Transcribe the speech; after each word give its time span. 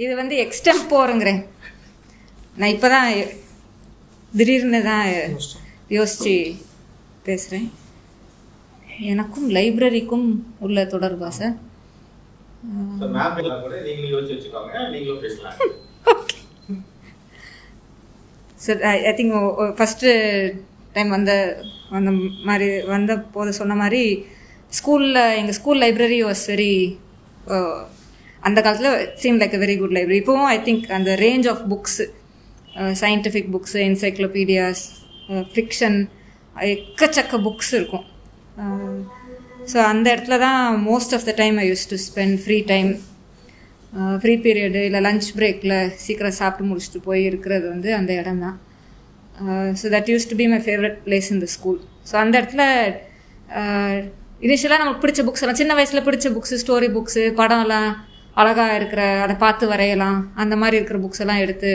இது 0.00 0.12
வந்து 0.16 0.34
எக்ஸ்டெம்ப் 0.42 0.90
போகிறேங்கிறேன் 0.90 1.40
நான் 2.56 2.72
இப்போ 2.74 2.88
தான் 2.88 3.08
திடீர்னு 4.32 4.80
தான் 4.84 5.06
யோசித்து 5.90 6.34
பேசுகிறேன் 7.24 7.68
எனக்கும் 9.10 9.48
லைப்ரரிக்கும் 9.50 10.26
உள்ள 10.58 10.80
தொடர்பா 10.86 11.28
சார்? 11.36 11.54
யோசிச்சு 13.00 13.20
sir 18.58 18.80
I 19.02 19.12
think 19.12 19.34
first 19.78 20.10
time 20.92 21.10
வந்த 21.10 21.32
வந்த 21.90 22.10
மாதிரி 22.44 22.68
வந்த 22.86 23.12
போது 23.32 23.52
சொன்ன 23.52 23.76
மாதிரி 23.76 24.02
ஸ்கூலில் 24.72 25.22
எங்கள் 25.38 25.58
ஸ்கூல் 25.58 25.82
லைப்ரரி 25.82 26.20
வாஸ் 26.22 26.44
வெரி 26.50 26.72
அந்த 28.42 28.58
காலத்தில் 28.64 28.92
seem 29.22 29.38
like 29.42 29.56
a 29.58 29.60
very 29.64 29.76
good 29.80 29.94
library 29.96 30.18
இப்போவும் 30.22 30.48
ஐ 30.54 30.58
திங்க் 30.68 30.84
அந்த 30.98 31.10
range 31.24 31.46
of 31.52 31.62
books 31.72 32.00
scientific 33.02 33.50
books 33.54 33.78
encyclopedias 33.88 34.82
fiction 35.54 35.98
எக்கச்சக்க 36.56 37.34
புக்ஸ் 37.46 37.72
இருக்கும். 37.78 38.06
Um, 38.62 38.94
ஸோ 39.70 39.78
அந்த 39.90 40.06
இடத்துல 40.14 40.36
தான் 40.44 40.60
most 40.88 41.12
of 41.16 41.26
the 41.28 41.32
time 41.40 41.56
I 41.62 41.64
use 41.68 41.84
to 41.90 41.96
spend 42.06 42.36
free 42.44 42.56
time 42.70 42.90
free 44.22 44.34
period 44.44 44.80
இல்லை 44.88 45.00
லஞ்ச் 45.06 45.28
பிரேக்கில் 45.38 45.74
சீக்கிரம் 46.04 46.36
சாப்பிட்டு 46.38 46.68
முடிச்சுட்டு 46.68 47.00
போய் 47.06 47.22
இருக்கிறது 47.30 47.66
வந்து 47.74 47.90
அந்த 47.98 48.12
இடம் 48.20 48.42
தான். 48.44 48.56
So 49.80 49.86
that 49.94 50.10
use 50.12 50.28
to 50.30 50.36
be 50.40 50.46
my 50.54 50.60
favourite 50.66 50.98
place 51.06 51.28
in 51.34 51.42
the 51.44 51.48
school 51.56 51.80
so 52.10 52.16
அந்த 52.22 52.34
இடத்துல 52.40 52.64
uh, 53.60 53.94
இனிஷியலாக 54.46 54.82
நமக்கு 54.82 55.02
பிடிச்ச 55.02 55.22
புக்ஸ் 55.26 55.42
எல்லாம் 55.44 55.60
சின்ன 55.60 55.72
வயசில் 55.78 56.06
பிடிச்ச 56.06 56.28
புக்ஸு 56.36 56.58
ஸ்டோரி 56.62 56.88
புக்ஸு 56.94 57.24
படம்லாம் 57.40 57.90
அழகாக 58.34 58.76
இருக்கிற 58.78 59.02
அதை 59.24 59.36
பார்த்து 59.36 59.64
வரையலாம் 59.66 60.32
அந்த 60.34 60.56
மாதிரி 60.56 60.76
இருக்கிற 60.76 60.98
புக்ஸ் 61.04 61.22
எல்லாம் 61.24 61.42
எடுத்து 61.44 61.70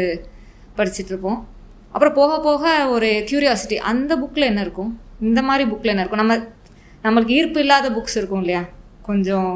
படிச்சுட்டு 0.77 1.11
இருப்போம். 1.13 1.47
அப்புறம் 1.93 2.13
போக 2.13 2.39
போக 2.39 2.87
ஒரு 2.87 3.09
க்யூரியாசிட்டி 3.29 3.77
அந்த 3.91 4.11
புக்கில் 4.21 4.49
என்ன 4.51 4.61
இருக்கும்? 4.61 4.91
இந்த 5.19 5.41
மாதிரி 5.41 5.63
புக்கில் 5.71 5.93
என்ன 5.93 6.03
இருக்கும்? 6.03 6.23
நம்ம 6.23 6.35
நம்மளுக்கு 7.05 7.37
ஈர்ப்பு 7.39 7.59
இல்லாத 7.59 7.89
புக்ஸ் 7.89 8.17
இருக்கும் 8.19 8.41
இல்லையா? 8.43 8.63
கொஞ்சம் 9.01 9.49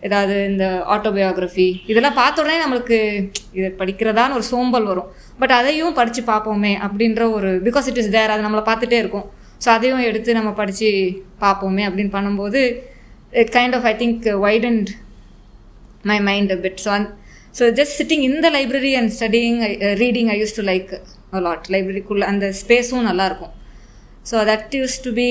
ஏதாவது 0.00 0.34
இந்த 0.50 0.64
ஆட்டோபயோகிராஃபி 0.94 1.66
இதெல்லாம் 1.90 2.18
பார்த்த 2.20 2.42
உடனே 2.42 2.56
நம்மளுக்கு 2.64 2.98
இதை 3.58 3.70
படிக்கிறதான்னு 3.80 4.36
ஒரு 4.38 4.42
சோம்பல் 4.50 4.88
வரும். 4.90 5.08
பட் 5.38 5.54
அதையும் 5.58 5.96
படித்து 5.98 6.22
பார்ப்போமே 6.32 6.72
அப்படின்ற 6.86 7.22
ஒரு 7.30 7.50
பிகாஸ் 7.68 7.88
இட் 7.92 8.00
இஸ் 8.02 8.10
தேர் 8.10 8.34
அது 8.34 8.46
நம்மளை 8.46 8.64
பார்த்துட்டே 8.70 8.98
இருக்கும். 9.02 9.26
ஸோ 9.64 9.68
அதையும் 9.76 10.04
எடுத்து 10.08 10.30
நம்ம 10.38 10.50
படித்து 10.50 10.88
பார்ப்போமே 11.44 11.84
அப்படின்னு 11.88 12.14
பண்ணும்போது 12.16 12.60
it 13.42 13.52
kind 13.56 13.76
of 13.78 13.88
I 13.92 13.94
think 14.02 14.92
my 16.10 16.18
mind 16.28 16.52
a 16.56 16.58
bit 16.64 16.80
so 16.84 16.90
and 16.98 17.06
so 17.58 17.64
just 17.80 17.96
sitting 18.00 18.24
இந்த 18.30 18.46
library 18.56 18.92
and 19.00 19.12
studying 19.18 19.58
reading 20.02 20.30
I 20.34 20.36
use 20.42 20.56
to 20.58 20.64
like 20.72 20.92
lot 21.48 21.66
லைப்ரரிக்குள்ளே 21.74 22.26
அந்த 22.32 22.46
ஸ்பேஸும் 22.62 23.08
நல்லாயிருக்கும் 23.10 23.54
so 24.30 24.44
that 24.52 24.74
use 24.80 24.96
to 25.06 25.12
be 25.22 25.30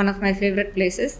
one 0.00 0.08
of 0.12 0.22
my 0.26 0.32
favourite 0.40 0.72
places 0.78 1.16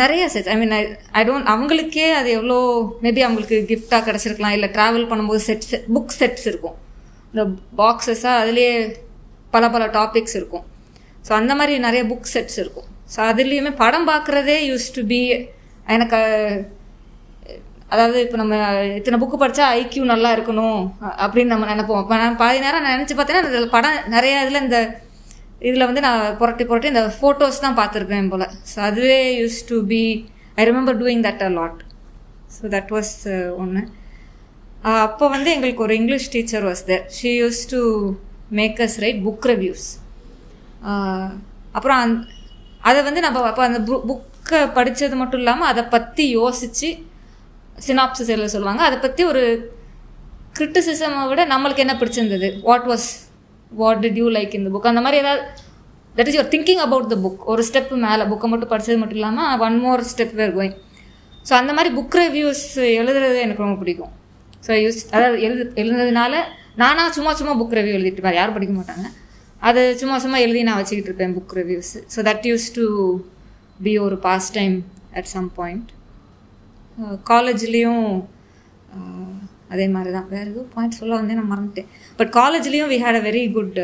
நிறைய 0.00 0.22
sets 0.32 0.50
I 0.52 0.54
mean 0.60 0.74
I 0.76 0.82
I 1.20 1.22
don't 1.28 1.48
அவங்களுக்கே 1.52 2.06
அது 2.18 2.28
எவ்வளோ 2.36 2.58
maybe 3.04 3.22
அவங்களுக்கு 3.26 3.56
கிஃப்டாக 3.70 4.02
கிடச்சிருக்கலாம். 4.06 4.54
இல்லை 4.56 4.68
ட்ராவல் 4.76 5.08
பண்ணும்போது 5.10 5.40
செட்ஸ் 5.48 5.74
புக் 5.94 6.14
செட்ஸ் 6.20 6.46
இருக்கும். 6.50 6.76
இந்த 7.32 7.42
பாக்ஸஸாக 7.80 8.40
அதுலேயே 8.42 8.72
பல 9.54 9.68
பல 9.74 9.86
டாபிக்ஸ் 9.98 10.36
இருக்கும். 10.40 10.64
ஸோ 11.26 11.32
அந்த 11.40 11.52
மாதிரி 11.58 11.74
நிறைய 11.86 12.02
புக் 12.12 12.32
செட்ஸ் 12.34 12.58
இருக்கும். 12.62 12.88
ஸோ 13.14 13.18
அதுலேயுமே 13.30 13.72
படம் 13.82 14.08
பார்க்குறதே 14.12 14.56
யூஸ் 14.70 14.86
டு 14.96 15.02
பி 15.12 15.20
எனக்கு 15.94 16.18
அதாவது 17.94 18.18
இப்போ 18.24 18.36
நம்ம 18.40 18.56
இத்தனை 18.98 19.16
புக்கு 19.22 19.38
படித்தா 19.40 19.64
ஐக்யூ 19.80 20.02
நல்லா 20.12 20.28
இருக்கணும் 20.36 20.78
அப்படின்னு 21.22 21.52
நம்ம 21.54 21.66
நினைப்போம். 21.72 22.02
இப்போ 22.04 22.16
நான் 22.20 22.38
பாதி 22.42 22.58
நேரம் 22.66 22.86
நினச்சி 22.88 23.14
பார்த்தேன்னா 23.16 23.42
இதில் 23.50 23.74
படம் 23.74 23.98
நிறையா 24.14 24.36
இதில் 24.44 24.62
இந்த 24.64 24.78
இதில் 25.68 25.88
வந்து 25.88 26.04
நான் 26.06 26.22
புரட்டி 26.40 26.64
புரட்டி 26.70 26.88
இந்த 26.92 27.02
ஃபோட்டோஸ் 27.18 27.64
தான் 27.64 27.78
பார்த்துருக்கேன் 27.80 28.30
போல். 28.32 28.46
ஸோ 28.70 28.78
அதுவே 28.88 29.18
use 29.40 29.58
to 29.70 29.76
be 29.92 30.02
I 30.60 30.64
remember 30.70 30.98
doing 31.02 31.24
that 31.28 31.44
a 31.48 31.50
lot 31.58 31.80
so 32.56 32.62
that 32.76 32.92
was 32.96 33.12
ஒன்று 33.62 33.82
அப்போ 35.04 35.24
வந்து 35.34 35.50
எங்களுக்கு 35.56 35.84
ஒரு 35.86 35.94
English 36.00 36.30
teacher 36.34 36.64
was 36.68 36.84
there 36.88 37.04
she 37.18 37.30
use 37.42 37.60
to 37.74 37.80
make 38.60 38.80
us 38.86 38.96
write 39.04 39.20
book 39.26 39.46
reviews 39.52 39.86
அப்புறம் 41.76 41.98
அந் 42.04 42.14
அதை 42.88 43.00
வந்து 43.08 43.20
நம்ம 43.24 43.42
அப்போ 43.50 43.62
அந்த 43.68 43.80
புக்கை 44.10 44.60
படித்தது 44.76 45.16
மட்டும் 45.22 45.40
இல்லாமல் 45.42 45.70
அதை 45.72 45.82
பற்றி 45.94 46.24
யோசித்து 46.38 46.88
சினாப்சிஸ் 47.86 48.32
எழுத 48.34 48.48
சொல்லுவாங்க. 48.54 48.82
அதை 48.88 48.96
பற்றி 49.04 49.22
ஒரு 49.32 49.42
கிரிட்டிசிசமை 50.56 51.20
விட 51.30 51.42
நம்மளுக்கு 51.52 51.84
என்ன 51.84 51.94
பிடிச்சிருந்தது? 52.00 52.48
What 52.68 52.88
was 52.92 53.06
what 53.80 54.00
did 54.04 54.18
you 54.22 54.26
like 54.38 54.56
இந்த 54.60 54.70
புக் 54.74 54.90
அந்த 54.92 55.02
மாதிரி 55.04 55.20
ஏதாவது 55.22 55.42
that 56.18 56.28
is 56.30 56.36
your 56.38 56.50
thinking 56.54 56.82
about 56.86 57.10
the 57.12 57.16
book 57.24 57.44
ஒரு 57.52 57.62
ஸ்டெப் 57.68 57.92
மேலே 58.06 58.24
புக்கை 58.32 58.48
மட்டும் 58.52 58.72
படித்தது 58.72 58.98
மட்டும் 59.02 59.20
இல்லாமல் 59.20 59.62
one 59.66 59.78
more 59.84 60.02
step 60.12 60.34
where 60.40 60.52
going 60.58 60.76
so 61.48 61.52
அந்த 61.60 61.72
மாதிரி 61.76 61.90
புக் 61.98 62.18
ரிவ்யூஸ் 62.24 62.64
எழுதுறது 63.00 63.38
எனக்கு 63.46 63.64
ரொம்ப 63.64 63.78
பிடிக்கும். 63.82 64.12
ஸோ 64.66 64.72
யூஸ் 64.84 65.00
அதாவது 65.14 65.38
எழுது 65.46 65.64
எழுதுனதுனால 65.82 66.34
நானாக 66.82 67.10
சும்மா 67.16 67.32
சும்மா 67.38 67.54
புக் 67.60 67.74
ரிவ்யூ 67.78 67.94
எழுதிட்டு 67.98 68.36
யாரும் 68.40 68.56
படிக்க 68.58 68.74
மாட்டாங்க. 68.76 69.06
அது 69.68 69.82
சும்மா 70.00 70.16
சும்மா 70.24 70.38
எழுதி 70.44 70.62
நான் 70.68 70.78
வச்சுக்கிட்டு 70.80 71.10
இருப்பேன் 71.10 71.34
book 71.36 71.54
reviews 71.60 71.92
so 72.14 72.20
that 72.28 72.46
use 72.50 72.68
to 72.78 72.84
be 73.86 73.92
ஒரு 74.06 74.16
pass 74.26 74.48
time 74.58 74.76
at 75.18 75.30
some 75.34 75.48
point 75.58 75.90
காலேஜ்லேயும் 77.30 78.06
அதே 79.74 79.84
மாதிரி 79.92 80.10
தான் 80.16 80.26
வேறு 80.32 80.48
எதுவும் 80.50 80.72
பாயிண்ட் 80.74 80.98
சொல்ல 81.00 81.12
வந்தே 81.18 81.36
நான் 81.38 81.52
மறந்துட்டேன். 81.52 81.86
பட் 82.18 82.32
காலேஜ்லேயும் 82.40 82.90
we 82.92 82.98
had 83.04 83.18
a 83.20 83.22
very 83.28 83.42
good 83.56 83.78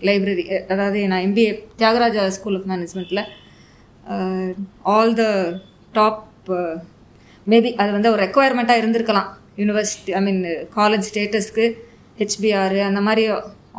library 0.00 0.44
அதாவது 0.72 1.00
நான் 1.12 1.24
எம்பிஏ 1.26 1.50
தியாகராஜா 1.80 2.22
ஸ்கூல் 2.36 2.56
ஆஃப் 2.58 2.68
மேனேஜ்மெண்ட்டில் 2.72 3.22
ஆல் 4.94 5.12
த 5.20 5.24
டாப் 5.98 6.22
மேபி 7.46 7.70
அது 7.82 7.90
வந்து 7.96 8.10
ஒரு 8.12 8.20
ரெக்குவயர்மெண்ட்டாக 8.24 8.80
இருந்திருக்கலாம். 8.82 9.28
யூனிவர்சிட்டி 9.60 10.12
ஐ 10.18 10.22
மீன் 10.26 10.40
காலேஜ் 10.78 11.06
ஸ்டேட்டஸ்க்கு 11.10 11.66
ஹெச்பிஆர் 12.20 12.78
அந்த 12.88 13.00
மாதிரி 13.08 13.24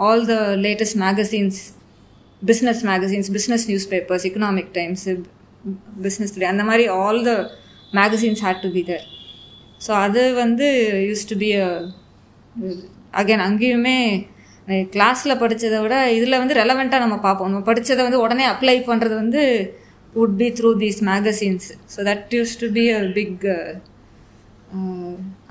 all 0.06 0.24
the 0.31 0.35
latest 0.66 1.00
magazines 1.06 1.59
business 2.41 2.81
magazines 2.90 3.30
business 3.35 3.68
newspapers 3.94 4.25
economic 4.30 4.72
times 4.80 5.06
business 6.06 6.34
அந்த 6.53 6.66
மாதிரி 6.69 6.85
all 7.03 7.22
the 7.30 7.34
magazines 8.00 8.44
had 8.46 8.63
to 8.66 8.72
be 8.78 8.84
there 8.90 9.06
so 9.85 9.91
அது 10.06 10.22
வந்து 10.44 10.68
யூஸ் 11.09 11.28
டு 11.31 11.38
பி 11.44 11.50
அகைன் 13.22 13.44
அங்கேயுமே 13.47 13.97
கிளாஸில் 14.94 15.40
படித்ததை 15.41 15.78
விட 15.84 15.96
இதில் 16.16 16.40
வந்து 16.41 16.58
ரெலவெண்ட்டாக 16.59 17.03
நம்ம 17.03 17.18
பார்ப்போம். 17.25 17.50
நம்ம 17.52 17.66
படித்ததை 17.69 18.02
வந்து 18.08 18.24
உடனே 18.24 18.46
அப்ளை 18.53 18.75
பண்ணுறது 18.90 19.16
வந்து 19.22 19.41
would 20.16 20.35
be 20.41 20.47
through 20.58 20.69
these 20.84 21.00
magazines 21.09 21.68
so 21.94 22.00
that 22.09 22.34
use 22.38 22.53
to 22.64 22.68
be 22.78 22.84
a 22.97 23.00
big 23.18 23.46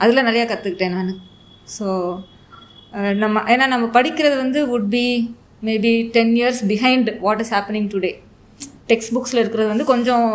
அதில் 0.02 0.26
நிறையா 0.28 0.46
கற்றுக்கிட்டேன் 0.50 0.96
நான். 0.96 1.14
ஸோ 1.76 1.86
நம்ம 3.22 3.42
ஏன்னா 3.52 3.64
நம்ம 3.72 3.86
படிக்கிறது 3.96 4.36
வந்து 4.42 4.60
would 4.72 4.90
be 4.94 5.06
maybe 5.68 5.92
ten 6.14 6.32
years 6.38 6.60
behind 6.70 7.08
what 7.24 7.42
is 7.44 7.52
happening 7.56 7.88
today 7.94 8.12
text 8.90 9.12
புக்ஸில் 9.16 9.40
இருக்கிறது 9.42 9.68
வந்து 9.72 9.86
கொஞ்சம் 9.92 10.28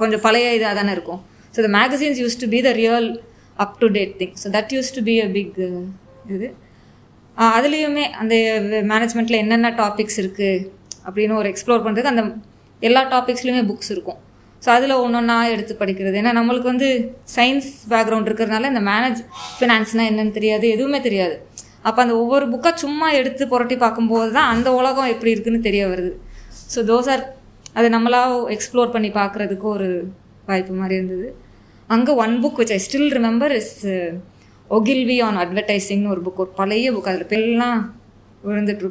கொஞ்சம் 0.00 0.22
பழைய 0.26 0.56
இதாக 0.58 0.74
தானே 0.78 0.92
இருக்கும். 0.96 1.20
So 1.54 1.58
the 1.66 1.70
magazines 1.78 2.20
use 2.22 2.38
to 2.42 2.46
be 2.54 2.60
the 2.68 2.70
real 2.82 3.08
up 3.64 3.74
to 3.82 3.88
date 3.96 4.14
thing 4.20 4.34
so 4.42 4.50
that 4.56 4.72
use 4.76 4.90
to 4.96 5.02
be 5.10 5.14
a 5.26 5.28
big 5.36 5.58
இது 6.34 6.48
அதுலேயுமே 7.36 8.04
அந்த 8.22 8.34
மேனேஜ்மெண்ட்டில் 8.92 9.42
என்னென்ன 9.42 9.70
டாபிக்ஸ் 9.82 10.18
இருக்குது 10.22 10.66
அப்படின்னு 11.06 11.38
ஒரு 11.40 11.50
எக்ஸ்ப்ளோர் 11.52 11.84
பண்ணுறதுக்கு 11.84 12.12
அந்த 12.14 12.24
எல்லா 12.82 13.02
டாபிக்ஸ்லேயுமே 13.14 13.62
புக்ஸ் 13.70 13.92
இருக்கும். 13.94 14.20
ஸோ 14.64 14.68
அதில் 14.76 14.94
ஒன்று 15.02 15.18
ஒன்றா 15.20 15.36
எடுத்து 15.54 15.74
படிக்கிறது. 15.82 16.16
ஏன்னா 16.20 16.32
நம்மளுக்கு 16.38 16.68
வந்து 16.72 16.88
சயின்ஸ் 17.36 17.68
பேக்ரவுண்ட் 17.92 18.28
இருக்கிறதுனால 18.28 18.68
இந்த 18.72 18.82
மேனேஜ் 18.90 19.20
ஃபினான்ஸ்னால் 19.58 20.08
என்னன்னு 20.10 20.34
தெரியாது 20.38 20.66
எதுவுமே 20.74 20.98
தெரியாது. 21.06 21.36
அப்போ 21.88 22.00
அந்த 22.04 22.14
ஒவ்வொரு 22.22 22.44
புக்காக 22.52 22.82
சும்மா 22.82 23.06
எடுத்து 23.20 23.44
புரட்டி 23.52 23.76
பார்க்கும்போது 23.84 24.28
தான் 24.36 24.50
அந்த 24.54 24.68
உலகம் 24.80 25.12
எப்படி 25.14 25.32
இருக்குன்னு 25.34 25.60
தெரிய 25.68 25.84
வருது. 25.92 26.12
ஸோ 26.74 26.80
தோஸ் 26.90 27.08
ஆர் 27.14 27.24
அதை 27.78 27.88
நம்மளாக 27.94 28.36
எக்ஸ்ப்ளோர் 28.56 28.92
பண்ணி 28.96 29.10
பார்க்குறதுக்கு 29.20 29.66
ஒரு 29.76 29.88
வாய்ப்பு 30.50 30.74
மாதிரி 30.80 30.94
இருந்தது. 30.98 31.28
அங்கே 31.94 32.12
one 32.24 32.34
book 32.42 32.60
which 32.60 32.74
I 32.76 32.78
still 32.84 33.10
remember 33.18 33.54
is 33.60 33.72
Ogilvy 34.76 35.16
on 35.26 35.38
அட்வர்டைஸிங்னு 35.44 36.12
ஒரு 36.14 36.22
புக் 36.26 36.42
ஒரு 36.44 36.52
பழைய 36.60 36.92
புக் 36.96 37.10
அதில் 37.12 37.30
பெல்லாம் 37.32 37.80
விழுந்துட்டு 38.46 38.90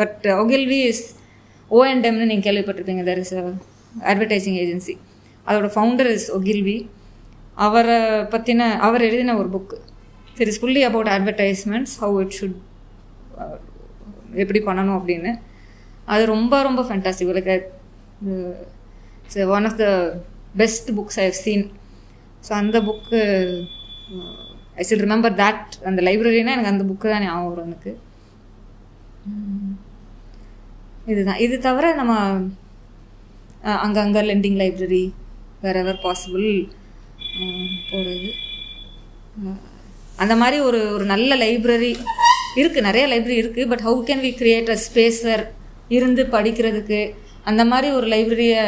பட் 0.00 0.26
ஒகில்வி 0.42 0.80
இஸ் 0.90 1.04
ஓஎன்டெம்னு 1.70 2.28
நீங்கள் 2.32 2.46
கேள்விப்பட்டிருப்பீங்க. 2.48 3.04
தர் 3.08 3.22
இஸ் 3.24 3.34
அட்வர்டைசிங் 4.10 4.58
ஏஜென்சி 4.62 4.94
அதோட 5.46 5.68
ஃபவுண்டர் 5.74 6.10
இஸ் 6.16 6.28
ஒகில்வி 6.38 6.78
அவரை 7.66 7.98
பற்றின 8.32 8.62
அவர் 8.86 9.06
எழுதின 9.08 9.36
ஒரு 9.40 9.48
book 9.54 9.76
it 10.40 10.50
is 10.52 10.60
fully 10.62 10.82
about 10.88 11.10
advertisements 11.16 11.94
how 12.02 12.16
it 12.24 12.36
should 12.38 12.56
எப்படி 14.42 14.60
பண்ணணும் 14.68 14.98
அப்படின்னு. 15.00 15.30
அது 16.12 16.22
ரொம்ப 16.34 16.54
ரொம்ப 16.62 16.80
fantastic 16.88 17.32
like 17.36 17.50
it's 19.24 19.38
one 19.56 19.66
of 19.70 19.78
the 19.82 19.86
best 20.62 20.90
books 20.98 21.18
I 21.22 21.24
have 21.28 21.40
seen 21.46 21.64
so 22.48 22.52
அந்த 22.60 22.76
book 22.88 23.20
I 24.80 24.84
still 24.86 25.04
remember 25.06 25.34
that 25.42 25.72
அந்த 25.88 26.00
லைப்ரரினா 26.08 26.54
எனக்கு 26.56 26.72
அந்த 26.74 26.84
புக்கு 26.90 27.06
தான் 27.12 27.24
ஞாபகம் 27.26 27.50
வரும் 27.50 27.68
எனக்கு. 27.70 27.92
இதுதான். 31.12 31.40
இது 31.46 31.56
தவிர 31.66 31.94
நம்ம 31.94 32.12
அங்கங்க 33.80 34.20
லெண்டிங் 34.22 34.58
லைப்ரரி 34.58 35.04
வேர் 35.62 35.76
எவர் 35.76 36.02
பாசிபிள் 36.04 36.46
போடுறது 37.90 38.30
அந்த 40.18 40.34
மாதிரி 40.36 40.58
ஒரு 40.60 40.80
ஒரு 40.92 41.04
நல்ல 41.04 41.34
லைப்ரரி 41.36 41.92
இருக்குது 42.56 42.86
நிறைய 42.86 43.04
லைப்ரரி 43.06 43.38
இருக்குது 43.42 43.68
but 43.68 43.82
how 43.82 43.98
can 44.08 44.22
we 44.22 44.30
create 44.38 44.70
a 44.70 44.78
space 44.84 45.18
where 45.24 45.44
இருந்து 45.90 46.22
படிக்கிறதுக்கு 46.32 47.00
அந்த 47.44 47.62
மாதிரி 47.64 47.88
ஒரு 47.92 48.06
லைப்ரரியை 48.06 48.62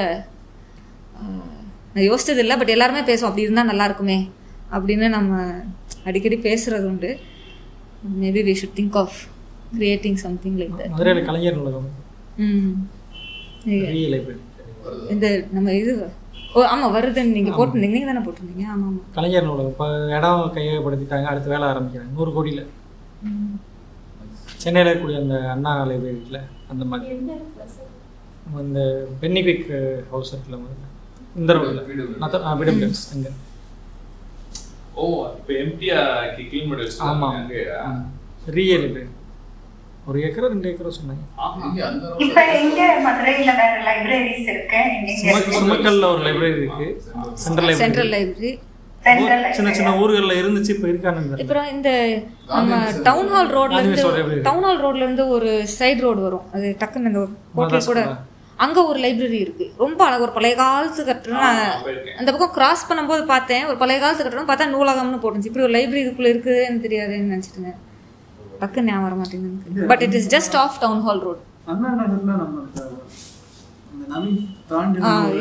நான் 1.94 2.06
யோசிச்சது 2.06 2.42
இல்லை 2.44 2.56
பட் 2.56 2.74
எல்லாருமே 2.74 3.02
பேசுவோம் 3.02 3.30
அப்படி 3.30 3.46
இருந்தால் 3.46 3.70
நல்லா 3.70 3.84
இருக்குமே 3.84 4.18
அப்படின்னு 4.72 5.08
நம்ம 5.08 5.32
அடிக்கடி 6.04 6.36
பேசுறது 6.44 6.86
உண்டு. 6.86 7.10
Maybe 8.18 8.42
we 8.42 8.54
should 8.60 8.76
think 8.76 8.96
of 8.96 9.16
creating 9.74 10.18
something 10.22 10.58
like 10.60 10.76
that 10.78 10.92
மதுரையில் 10.92 11.26
கலைஞர் 11.26 11.56
நூலகம் 11.56 11.88
ம். 12.44 12.70
லைப்ரரி 14.12 14.36
இந்த 15.14 15.26
நம்ம 15.56 15.74
இது 15.80 15.92
ஓ 16.56 16.60
ஆமாம் 16.72 16.94
வருதுன்னு 16.96 17.36
நீங்கள் 17.36 17.56
போட்டிருந்தீங்க 17.58 17.96
நீங்கள் 17.96 18.10
தானே 18.12 18.22
போட்டிருந்தீங்க? 18.26 18.64
ஆமாம் 18.74 18.86
ஆமாம் 18.90 19.12
கலைஞர் 19.16 19.46
நூலகம் 19.48 19.72
இப்போ 19.72 19.86
இடம் 20.16 20.52
கையகப்படுத்திட்டாங்க 20.56 21.30
அடுத்து 21.32 21.52
வேலை 21.54 21.66
ஆரம்பிக்கிறாங்க. 21.72 22.12
நூறு 22.18 22.30
கோடியில். 22.36 22.62
சென்னையில் 24.62 24.88
இருக்கக்கூடிய 24.90 25.18
அந்த 25.24 25.36
அண்ணா 25.54 25.72
லைப்ரரியில் 25.90 26.38
அந்த 26.72 26.82
மாதிரி. 26.90 27.16
நம்ம 28.44 28.62
இந்த 28.66 28.80
பென்னிக்விக் 29.22 29.68
ஹவுஸ் 30.12 30.32
இருக்குல்ல 30.34 30.58
முதல்ல 30.62 30.86
இந்த 31.36 31.52
ரோடில் 31.56 31.80
விடபிள்யூஎஸ் 32.60 33.04
அங்கே 33.14 33.32
ஓ 35.00 35.04
இப்போ 35.38 35.52
எம்டியா 35.64 35.98
கிளீன் 36.36 36.70
பண்ணி 36.70 36.86
ஆமாம் 37.08 37.34
வச்சிருக்காங்க. 37.34 37.40
அங்கேயா? 37.40 37.80
லைப்ரரி 40.08 40.12
ஒரு 40.12 40.18
ஏக்கரோ 40.26 40.48
ரெண்டு 40.52 40.68
ஏக்கரோ 40.70 40.90
சொன்னாங்க. 40.98 41.22
இப்ப 42.24 42.40
மதுரையில 43.06 43.50
வேற 43.60 43.74
லைப்ரரிஸ் 43.88 44.48
இருக்கு. 44.52 44.80
ஒரு 46.10 46.22
லைப்ரரி 46.26 46.52
இருக்கு. 46.62 46.86
Central 47.44 47.80
central 47.82 48.12
library 48.16 48.52
library 48.52 48.52
central 49.06 49.44
சின்ன 49.56 49.72
சின்ன 49.78 49.90
ஊர்களில் 50.02 50.38
இருந்துச்சு 50.40 50.72
இப்போ 50.74 50.88
இருக்கான்னு 50.92 51.20
தெரியல. 51.24 51.42
அப்புறம் 51.44 51.68
இந்த 51.74 51.90
நம்ம 52.54 52.78
டவுன் 53.08 53.30
ஹால் 53.34 53.52
ரோட்ல 53.56 53.80
இருந்து. 53.82 54.40
டவுன் 54.48 54.66
ஹால் 54.68 54.82
ரோட்ல 54.84 55.04
இருந்து 55.06 55.26
ஒரு 55.36 55.50
சைடு 55.78 56.00
ரோடு 56.06 56.22
வரும். 56.26 56.46
அது 56.56 56.68
டக்குன்னு 56.82 57.10
இந்த 57.12 57.22
ஹோட்டல் 57.58 57.88
கூட 57.90 58.02
அங்க 58.66 58.78
ஒரு 58.90 58.98
லைப்ரரி 59.04 59.38
இருக்கு. 59.44 59.66
ரொம்ப 59.82 60.00
அழகு 60.06 60.24
ஒரு 60.26 60.34
பழைய 60.36 60.54
காலத்து 60.62 61.02
கட்டணம். 61.10 61.60
அந்த 62.20 62.28
பக்கம் 62.32 62.54
கிராஸ் 62.56 62.88
பண்ணும்போது 62.88 63.22
பார்த்தேன். 63.34 63.66
ஒரு 63.70 63.78
பழைய 63.82 63.98
காலத்து 64.04 64.24
கட்டணம் 64.24 64.48
பார்த்தா 64.50 64.72
நூலகம்னு 64.76 65.22
போட்டுச்சு 65.24 65.50
இப்படி 65.50 65.66
ஒரு 65.68 65.76
லைப்ரரி 65.76 66.02
இதுக்குள்ள 66.04 66.32
இருக்குதுன்னு 66.34 66.84
தெரியாதுன்னு 66.86 67.32
நினைச்சிட்டுங்க 67.34 67.74
டக்குன்னு 68.60 68.90
ஞாபகம் 68.90 69.06
வர 69.06 69.14
மாட்டேங்குது 69.20 69.88
but 69.92 70.02
it 70.06 70.16
is 70.20 70.28
just 70.36 70.56
off 70.62 70.78
town 70.84 71.02
hall 71.06 71.22
road 71.28 71.42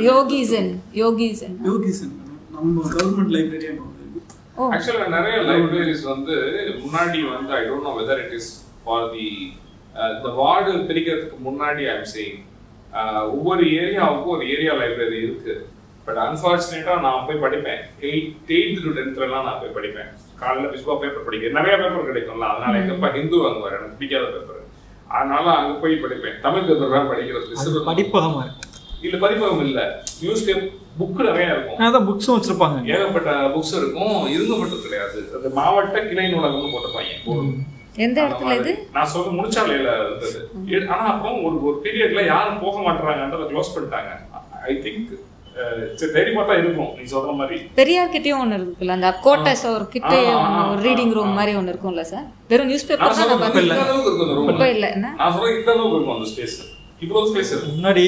யோகிசன் 0.08 0.72
யோகிசன். 1.02 1.56
யோகிசன் 1.70 2.14
நம்ம 2.56 2.84
கவர்மெண்ட் 2.94 3.34
லைப்ரரி 3.36 3.68
ஒன்று 3.84 4.02
இருக்கு. 4.04 4.22
ஓ. 4.58 4.70
ஆக்சுவலா 4.74 5.08
நிறைய 5.16 5.38
லைப்ரரிஸ் 5.50 6.04
வந்து 6.14 6.36
முன்னாடி 6.84 7.20
வந்து 7.34 7.54
I 7.60 7.62
don't 7.70 7.88
know 7.88 7.94
whether 8.00 8.22
it 8.26 8.36
is 8.40 8.52
for 8.84 9.08
the 9.16 9.28
இந்த 10.16 10.30
வார்டு 10.40 10.72
பிரிக்கிறதுக்கு 10.90 11.38
முன்னாடி 11.48 11.84
ஐம் 11.94 12.08
சேயிங் 12.16 12.40
ஒவ்வொரு 13.36 13.64
ஏரியாவுக்கும் 13.82 14.34
ஒரு 14.36 14.46
ஏரியா 14.54 14.74
லைப்ரரி 14.82 15.20
இருக்கு. 15.26 15.54
பட் 16.06 16.20
அன்பார்ச்சுனேட்டா 16.26 16.94
நான் 17.06 17.26
போய் 17.28 17.44
படிப்பேன். 17.46 17.82
எயிட் 18.08 18.52
எயித் 18.58 18.84
டு 18.84 18.92
டென்த்லாம் 18.98 19.48
நான் 19.48 19.62
போய் 19.62 19.76
படிப்பேன். 19.78 20.12
காலைல 20.42 20.68
பிஸ்பா 20.74 20.96
பேப்பர் 21.02 21.28
படிக்கிறேன் 21.28 21.58
நிறைய 21.60 21.76
பேப்பர் 21.82 22.10
கிடைக்கும்ல 22.10 22.48
அதனால 22.54 22.80
எங்கப்பா 22.82 23.10
ஹிந்து 23.18 23.38
அங்க 23.50 23.62
வர 23.66 23.78
எனக்கு 23.80 23.98
பிடிக்காத 24.00 24.26
பேப்பர் 24.34 24.64
அதனால 25.18 25.46
அங்க 25.60 25.74
போய் 25.84 26.02
படிப்பேன். 26.04 26.38
தமிழ் 26.46 26.68
பேப்பர் 26.70 26.96
தான் 26.96 27.10
படிக்கிறது 27.12 27.46
இருக்கும் 27.46 28.02
இல்ல 29.06 29.18
பதிப்பகம் 29.24 29.64
இல்ல. 29.68 29.80
நியூஸ் 30.22 30.46
பேப்பர் 30.48 30.70
புக் 31.00 31.20
நிறைய 31.28 31.48
இருக்கும். 31.56 31.80
அதான் 31.88 32.06
புக்ஸும் 32.10 32.36
வச்சிருப்பாங்க 32.36 32.78
ஏகப்பட்ட 32.94 33.32
புக்ஸ் 33.56 33.74
இருக்கும். 33.80 34.16
இருங்க 34.36 34.54
மட்டும் 34.62 34.84
கிடையாது. 34.86 35.20
அது 35.38 35.50
மாவட்ட 35.60 35.98
கிளை 36.10 36.26
நூலகம்னு 36.34 36.72
போட்டிருப்பாங்க. 36.74 37.52
எந்த 38.06 38.18
இடத்துல 38.26 38.56
இது. 38.62 38.72
நான் 38.96 39.12
சொல்ல 39.14 39.30
முடிச்சாலையில 39.38 39.92
இருந்தது. 40.02 40.40
ஆனா 40.94 41.06
அப்போ 41.14 41.30
ஒரு 41.48 41.56
ஒரு 41.68 41.78
பீரியட்ல 41.86 42.24
யாரும் 42.34 42.62
போக 42.66 42.78
மாட்டாங்கன்றத 42.88 43.48
க்ளோஸ் 43.52 43.74
பண்ணிட்டாங்க. 43.76 44.12
ஐ 44.70 44.76
திங்க் 44.86 45.14
சரி 46.00 46.12
தைரியமா 46.14 46.42
தான் 46.44 46.60
இருக்கும் 46.60 46.90
நீ 46.98 47.04
சொல்ற 47.12 47.32
மாதிரி. 47.38 47.58
பெரியார் 47.78 48.14
கிட்டயும் 48.14 48.42
ஒன்று 48.44 48.58
இருக்குல்ல 48.60 48.96
அந்த 48.98 49.10
கோட்டஸ் 49.24 49.64
ஒரு 49.72 49.86
கிட்டே 49.94 50.20
ஆ, 50.28 50.38
ஒன்று 50.42 50.62
ஒரு 50.68 50.82
ரீடிங். 50.88 51.14
ரூம் 51.18 51.38
மாதிரி 51.38 51.54
ஒன்று 51.60 51.74
இருக்கும்ல 51.74 52.04
சார். 52.10 52.26
வெறும் 52.52 52.70
நியூஸ் 52.72 52.88
பேப்பர் 52.90 53.18
தான் 53.20 53.32
நம்ம 53.34 53.48
இருக்கும் 53.62 53.86
அந்த 54.42 54.54
இப்போ. 54.54 54.68
இல்லை. 54.76 54.90
என்ன? 54.98 55.08
நான் 55.20 55.34
சொல்றது 55.36 55.56
இந்த 55.58 55.72
அளவுக்கு 55.74 55.98
இருக்கும் 55.98 56.18
அந்த 56.18 56.30
ஸ்பேஸ் 56.32 56.58
இவ்வளவு 57.02 57.30
ஸ்பேஸ் 57.32 57.54
முன்னாடி. 57.70 58.06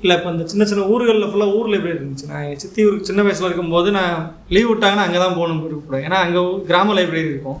இல்லை 0.00 0.14
இப்போ 0.16 0.30
இந்த 0.32 0.44
சின்ன 0.46 0.64
சின்ன 0.70 0.82
ஊர்களில் 0.92 1.30
ஃபுல்லாக 1.30 1.54
ஊர் 1.58 1.70
லைப்ரரி 1.72 1.94
இருந்துச்சு. 1.94 2.26
நான் 2.30 2.44
என் 2.46 2.60
சித்தி 2.62 2.80
ஊருக்கு 2.86 3.08
சின்ன 3.08 3.22
வயசில் 3.22 3.48
இருக்கும்போது 3.48 3.88
நான் 3.96 4.16
லீவ் 4.54 4.70
விட்டாங்கன்னா 4.70 5.06
அங்கே 5.06 5.20
தான் 5.22 5.36
போகணும் 5.36 5.62
விருப்பப்படும் 5.62 6.04
ஏன்னா 6.06 6.18
அங்கே 6.24 6.40
கிராம 6.68 6.94
லைப்ரரி 6.98 7.22
இருக்கும். 7.26 7.58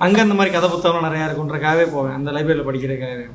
அங்கே 0.00 0.20
அந்த 0.20 0.34
மாதிரி 0.34 0.54
கதை 0.54 0.68
புத்தகம் 0.70 1.06
நிறையா 1.06 1.26
இருக்குன்றக்காகவே 1.26 1.84
போவேன். 1.92 2.16
அந்த 2.18 2.30
லைப்ரரியில் 2.36 2.68
படிக்கிறதுக்காகவே. 2.68 3.26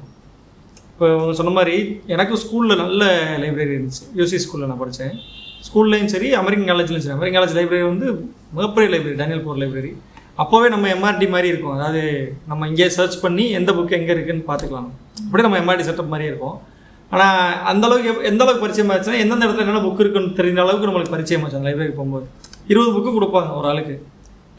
இப்போ 1.00 1.10
அவங்க 1.18 1.34
சொன்ன 1.40 1.52
மாதிரி 1.58 1.76
எனக்கு 2.14 2.38
ஸ்கூலில் 2.42 2.80
நல்ல 2.82 3.04
லைப்ரரி 3.42 3.72
இருந்துச்சு. 3.76 4.02
யூசி 4.20 4.38
ஸ்கூலில் 4.46 4.68
நான் 4.70 4.80
படித்தேன் 4.82 5.14
ஸ்கூல்லையும் 5.68 6.10
சரி 6.14 6.30
அமெரிக்கன் 6.40 6.68
காலேஜ்லையும் 6.70 7.04
சரி. 7.04 7.14
அமெரிக்கன் 7.18 7.38
காலேஜ் 7.38 7.54
லைப்ரரி 7.58 7.84
வந்து 7.90 8.08
மிகப்பெரிய 8.58 8.88
லைப்ரரி 8.94 9.14
டேனியல் 9.22 9.44
போர் 9.46 9.60
லைப்ரரி 9.62 9.92
அப்போவே 10.44 10.68
நம்ம 10.74 10.90
எம்ஆர்டி 10.96 11.28
மாதிரி 11.36 11.48
இருக்கும். 11.52 11.76
அதாவது 11.78 12.02
நம்ம 12.52 12.68
இங்கேயே 12.72 12.90
சர்ச் 12.98 13.16
பண்ணி 13.24 13.46
எந்த 13.60 13.74
புக் 13.78 13.96
எங்கே 14.00 14.14
இருக்குன்னு 14.16 14.44
பார்த்துக்கலாம். 14.50 14.90
அப்படியே 15.26 15.46
நம்ம 15.48 15.60
எம்ஆர்டி 15.64 15.86
செட்டப் 15.90 16.12
மாதிரியே 16.14 16.32
இருக்கும். 16.32 16.58
ஆனால் 17.14 17.54
அந்தளவுக்கு 17.72 18.28
எந்த 18.32 18.44
அளவுக்கு 18.46 18.66
பரிச்சயமாக 18.66 18.94
இருந்துச்சுன்னா 18.96 19.22
எந்தெந்த 19.26 19.48
இடத்துல 19.48 19.64
என்னென்ன 19.66 19.84
புக் 19.86 20.04
இருக்குன்னு 20.06 20.38
தெரிஞ்ச 20.40 20.62
அளவுக்கு 20.66 20.90
நம்மளுக்கு 20.90 21.16
பரிச்சயம் 21.16 21.46
ஆச்சு 21.46 21.60
அந்த 21.60 21.70
லைப்ரரி 21.70 21.96
போகும்போது. 22.00 22.28
இருபது 22.74 22.92
புக்கு 22.98 23.14
கொடுப்பாங்க 23.20 23.54
ஒரு 23.62 23.70
ஆளுக்கு. 23.72 23.96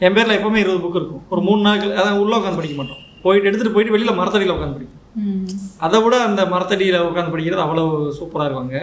என் 0.07 0.17
பேரில் 0.17 0.37
எப்பவுமே 0.39 0.63
இருபது 0.63 0.81
புக் 0.85 0.99
இருக்கும். 1.01 1.23
ஒரு 1.33 1.43
மூணு 1.49 1.63
நாள் 1.67 1.85
அதான் 1.99 2.19
உள்ளே 2.23 2.37
உட்காந்து 2.39 2.61
படிக்க 2.61 2.77
மாட்டோம். 2.81 3.03
போயிட்டு 3.27 3.47
எடுத்துகிட்டு 3.51 3.75
போயிட்டு 3.77 3.95
வெளியில் 3.97 4.19
மரத்தடியில் 4.21 4.55
உட்காந்து 4.57 4.77
படிக்கும் 4.79 4.99
அதை 5.85 5.97
விட 6.03 6.15
அந்த 6.29 6.41
மரத்தடியில் 6.53 7.05
உட்காந்து 7.07 7.33
படிக்கிறது 7.33 7.65
அவ்வளோ 7.65 7.83
சூப்பராக 8.19 8.47
இருக்குங்க 8.49 8.79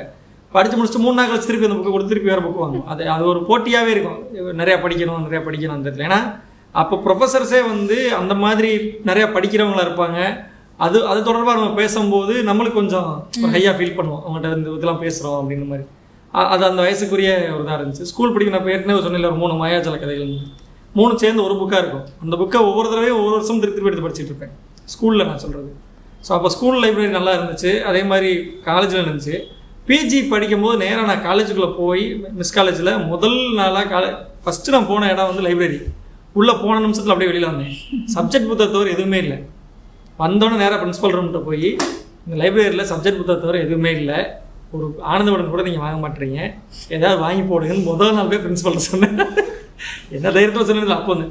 படித்து 0.54 0.76
முடிச்சுட்டு 0.78 1.04
மூணு 1.04 1.16
நாள் 1.18 1.30
கழிச்சு 1.30 1.48
திருப்பி 1.48 1.66
அந்த 1.68 1.78
புக்கு 1.78 1.94
கொடுத்து 1.94 2.12
திருப்பி 2.12 2.30
வேறு 2.32 2.44
புக்கு 2.44 2.62
வாங்குவோம் 2.64 2.90
அது 2.92 3.02
அது 3.14 3.24
ஒரு 3.32 3.40
போட்டியாகவே 3.48 3.90
இருக்கும். 3.94 4.20
நிறையா 4.60 4.76
படிக்கணும் 4.84 5.24
நிறையா 5.26 5.40
படிக்கணும் 5.46 5.76
அந்த 5.76 5.86
இடத்துல. 5.88 6.06
ஏன்னா 6.08 6.20
அப்போ 6.80 6.94
ப்ரொஃபஸர்ஸே 7.06 7.60
வந்து 7.72 7.96
அந்த 8.20 8.34
மாதிரி 8.44 8.70
நிறையா 9.08 9.26
படிக்கிறவங்களா 9.36 9.84
இருப்பாங்க. 9.86 10.18
அது 10.86 10.98
அது 11.10 11.20
தொடர்பாக 11.28 11.56
நம்ம 11.60 11.76
பேசும்போது 11.82 12.34
நம்மளுக்கு 12.48 12.80
கொஞ்சம் 12.80 13.10
ஹையாக 13.54 13.74
ஃபீல் 13.78 13.96
பண்ணுவோம். 13.98 14.22
அவங்கள்ட்ட 14.24 14.58
இந்த 14.58 14.70
இதெல்லாம் 14.78 15.02
பேசுகிறோம் 15.04 15.38
அப்படின்ற 15.40 15.66
மாதிரி. 15.72 15.86
அது 16.54 16.64
அந்த 16.70 16.80
வயசுக்குரிய 16.86 17.30
ஒரு 17.54 17.62
இதாக 17.64 17.78
இருந்துச்சு. 17.78 18.08
ஸ்கூல் 18.10 18.32
படிக்கிறப்ப 18.34 18.74
ஏற்கனவே 18.74 19.04
சொன்னில 19.06 19.30
ஒரு 19.30 19.38
மூணு 19.42 19.54
மாயாஜல 19.62 19.98
கதைகள். 20.04 20.32
மூணு 20.98 21.12
சேர்ந்து 21.22 21.44
ஒரு 21.46 21.54
புக்காக 21.60 21.82
இருக்கும். 21.82 22.06
அந்த 22.24 22.34
புக்கை 22.42 22.60
ஒவ்வொரு 22.70 22.88
தடவையும் 22.92 23.18
ஒவ்வொரு 23.20 23.36
வருஷம் 23.38 23.60
திருப்பி 23.64 23.76
திருப்பி 23.78 23.92
எடுத்து 23.92 24.06
படிச்சுட்டு 24.06 24.32
இருப்பேன். 24.32 24.54
ஸ்கூலில் 24.94 25.28
நான் 25.30 25.44
சொல்கிறது 25.44 25.70
ஸோ 26.26 26.30
அப்போ 26.36 26.48
ஸ்கூல் 26.54 26.80
லைப்ரரி 26.84 27.10
நல்லா 27.18 27.32
இருந்துச்சு. 27.38 27.70
அதே 27.90 28.02
மாதிரி 28.10 28.30
காலேஜில் 28.68 29.02
இருந்துச்சு. 29.04 29.36
பிஜி 29.88 30.18
படிக்கும்போது 30.32 30.76
நேராக 30.84 31.06
நான் 31.10 31.26
காலேஜுக்குள்ளே 31.28 31.70
போய் 31.82 32.02
மிஸ் 32.40 32.56
காலேஜில் 32.56 32.90
முதல் 33.12 33.38
நாளாக 33.60 33.86
காலே 33.92 34.08
ஃபஸ்ட்டு 34.44 34.74
நான் 34.74 34.88
போன 34.90 35.08
இடம் 35.12 35.30
வந்து 35.30 35.44
லைப்ரரி 35.46 35.78
உள்ளே 36.38 36.54
போன 36.64 36.74
நிமிஷத்தில் 36.84 37.12
அப்படியே 37.12 37.30
வெளியில் 37.30 37.50
வந்தேன். 37.50 37.76
சப்ஜெக்ட் 38.16 38.50
புத்தகத்தை 38.50 38.74
தவிர 38.74 38.90
எதுவுமே 38.96 39.18
இல்லை. 39.24 39.38
வந்தோடனே 40.22 40.58
நேராக 40.62 40.78
பிரின்ஸிபல் 40.82 41.14
ரூம்கிட்ட 41.16 41.40
போய் 41.48 41.68
இந்த 42.24 42.36
லைப்ரரியில் 42.42 42.88
சப்ஜெக்ட் 42.90 43.20
புத்தகத்தை 43.20 43.44
தவிர 43.44 43.58
எதுவுமே 43.66 43.90
இல்லை. 44.00 44.18
ஒரு 44.76 44.86
ஆனந்தவுடன் 45.12 45.52
கூட 45.52 45.62
நீங்கள் 45.68 45.84
வாங்க 45.84 45.98
மாட்டீங்க. 46.04 46.40
ஏதாவது 46.96 47.18
வாங்கி 47.24 47.44
போடுங்கன்னு 47.50 47.88
முதல் 47.90 48.16
நாள் 48.16 48.30
போய் 48.32 48.42
பிரின்ஸிபல் 48.44 48.86
சொன்னேன். 48.88 49.16
என்ன 50.16 50.26
தைரியத்தில் 50.36 50.68
சொன்னதில்ல 50.70 50.98
அப்போ 51.00 51.12
வந்து. 51.14 51.28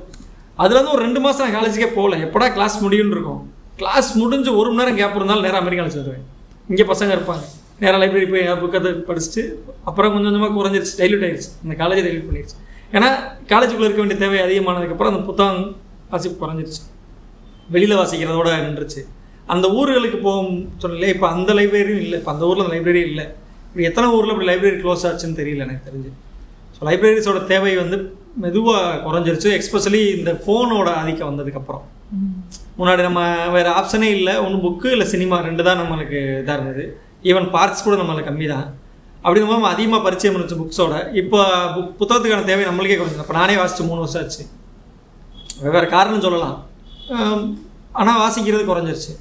அதில் 0.63 0.79
வந்து 0.79 0.93
ஒரு 0.95 1.03
ரெண்டு 1.05 1.19
மாதம் 1.25 1.45
நான் 1.45 1.55
காலேஜுக்கே 1.57 1.89
போகல. 1.97 2.17
எப்படா 2.27 2.47
கிளாஸ் 2.57 2.77
முடியும்னு 2.85 3.15
இருக்கும். 3.17 3.41
கிளாஸ் 3.79 4.09
முடிஞ்சு 4.21 4.51
ஒரு 4.59 4.69
மணி 4.69 4.81
நேரம் 4.81 4.99
கேப் 4.99 5.17
இருந்தாலும் 5.19 5.45
நேராக 5.47 5.61
அமெரிக்காவில் 5.63 5.95
சேருவேன். 5.95 6.25
இங்கே 6.71 6.85
பசங்க 6.91 7.11
இருப்பாங்க. 7.17 7.43
நேராக 7.81 7.99
லைப்ரரி 8.01 8.27
போய் 8.33 8.45
புக்கத்தை 8.61 8.91
படிச்சுட்டு 9.09 9.41
அப்புறம் 9.89 10.11
கொஞ்சம் 10.13 10.29
கொஞ்சமாக 10.29 10.53
குறைஞ்சிருச்சு 10.59 10.95
டைல்யூட் 11.01 11.25
ஆயிடுச்சு. 11.27 11.51
இந்த 11.65 11.75
காலேஜை 11.81 12.03
டைல்யூட் 12.07 12.29
பண்ணிடுச்சு. 12.29 12.57
ஏன்னா 12.95 13.09
காலேஜுக்குள்ளே 13.51 13.87
இருக்க 13.89 14.01
வேண்டிய 14.03 14.19
தேவை 14.23 14.39
அதிகமானதுக்கப்புறம் 14.45 15.11
அந்த 15.13 15.23
புத்தகம் 15.29 15.61
வாசிப்பு 16.13 16.37
குறைஞ்சிருச்சு. 16.43 16.81
வெளியில் 17.75 17.99
வாசிக்கிறதோட 18.01 18.49
நின்றுச்சு. 18.65 19.01
அந்த 19.53 19.65
ஊர்களுக்கு 19.79 20.19
போகும் 20.27 20.53
சொல்லல 20.83 21.09
இப்போ 21.15 21.27
அந்த 21.35 21.51
லைப்ரரியும் 21.59 22.03
இல்லை. 22.05 22.17
இப்போ 22.21 22.31
அந்த 22.35 22.43
ஊரில் 22.49 22.63
அந்த 22.65 22.73
லைப்ரரி 22.75 23.01
இல்லை. 23.11 23.25
இப்போ 23.69 23.83
எத்தனை 23.89 24.07
ஊரில் 24.17 24.33
இப்படி 24.33 24.47
லைப்ரரி 24.51 24.77
க்ளோஸ் 24.83 25.03
ஆச்சுன்னு 25.09 25.39
தெரியல 25.41 25.65
எனக்கு 25.67 25.87
தெரிஞ்சு. 25.89 26.11
ஸோ 26.75 26.83
லைப்ரரிஸோட 26.89 27.39
தேவை 27.51 27.73
வந்து 27.83 27.97
மெதுவாக 28.43 28.97
குறைஞ்சிருச்சு 29.05 29.51
எக்ஸ்பெஷலி 29.57 30.01
இந்த 30.17 30.31
ஃபோனோட 30.43 30.89
ஆதிக்கம் 31.01 31.29
வந்ததுக்கப்புறம் 31.31 31.85
முன்னாடி 32.79 33.01
நம்ம 33.07 33.21
வேறு 33.55 33.69
ஆப்ஷனே 33.77 34.09
இல்லை. 34.17 34.33
ஒன்று 34.45 34.57
புக்கு 34.65 34.87
இல்லை 34.95 35.07
சினிமா 35.13 35.37
ரெண்டு 35.47 35.65
தான் 35.67 35.79
நம்மளுக்கு 35.81 36.19
இதாக 36.41 36.57
இருந்தது. 36.57 36.83
ஈவன் 37.29 37.47
பார்க்ஸ் 37.55 37.85
கூட 37.85 37.95
நம்மளுக்கு 38.01 38.29
கம்மி 38.29 38.47
தான் 38.53 38.67
அப்படிங்கும் 39.23 39.51
போது 39.51 39.59
நம்ம 39.59 39.71
அதிகமாக 39.75 40.01
பரிச்சயம் 40.07 40.35
இருந்துச்சு 40.35 40.59
புக்ஸோட 40.61 40.97
இப்போ 41.21 41.39
புக் 41.75 41.95
புத்தகத்துக்கான 42.01 42.47
தேவை 42.49 42.65
நம்மளுக்கே 42.69 42.97
குறைஞ்சது 42.99 43.25
இப்போ 43.25 43.37
நானே 43.39 43.55
வாசிச்சு 43.61 43.87
மூணு 43.89 44.03
வருஷம் 44.03 44.21
ஆச்சு. 44.23 44.43
வெவ்வேறு 45.63 45.87
காரணம் 45.95 46.25
சொல்லலாம். 46.27 46.57
ஆனால் 47.99 48.21
வாசிக்கிறது 48.23 48.69
குறைஞ்சிருச்சு. 48.69 49.13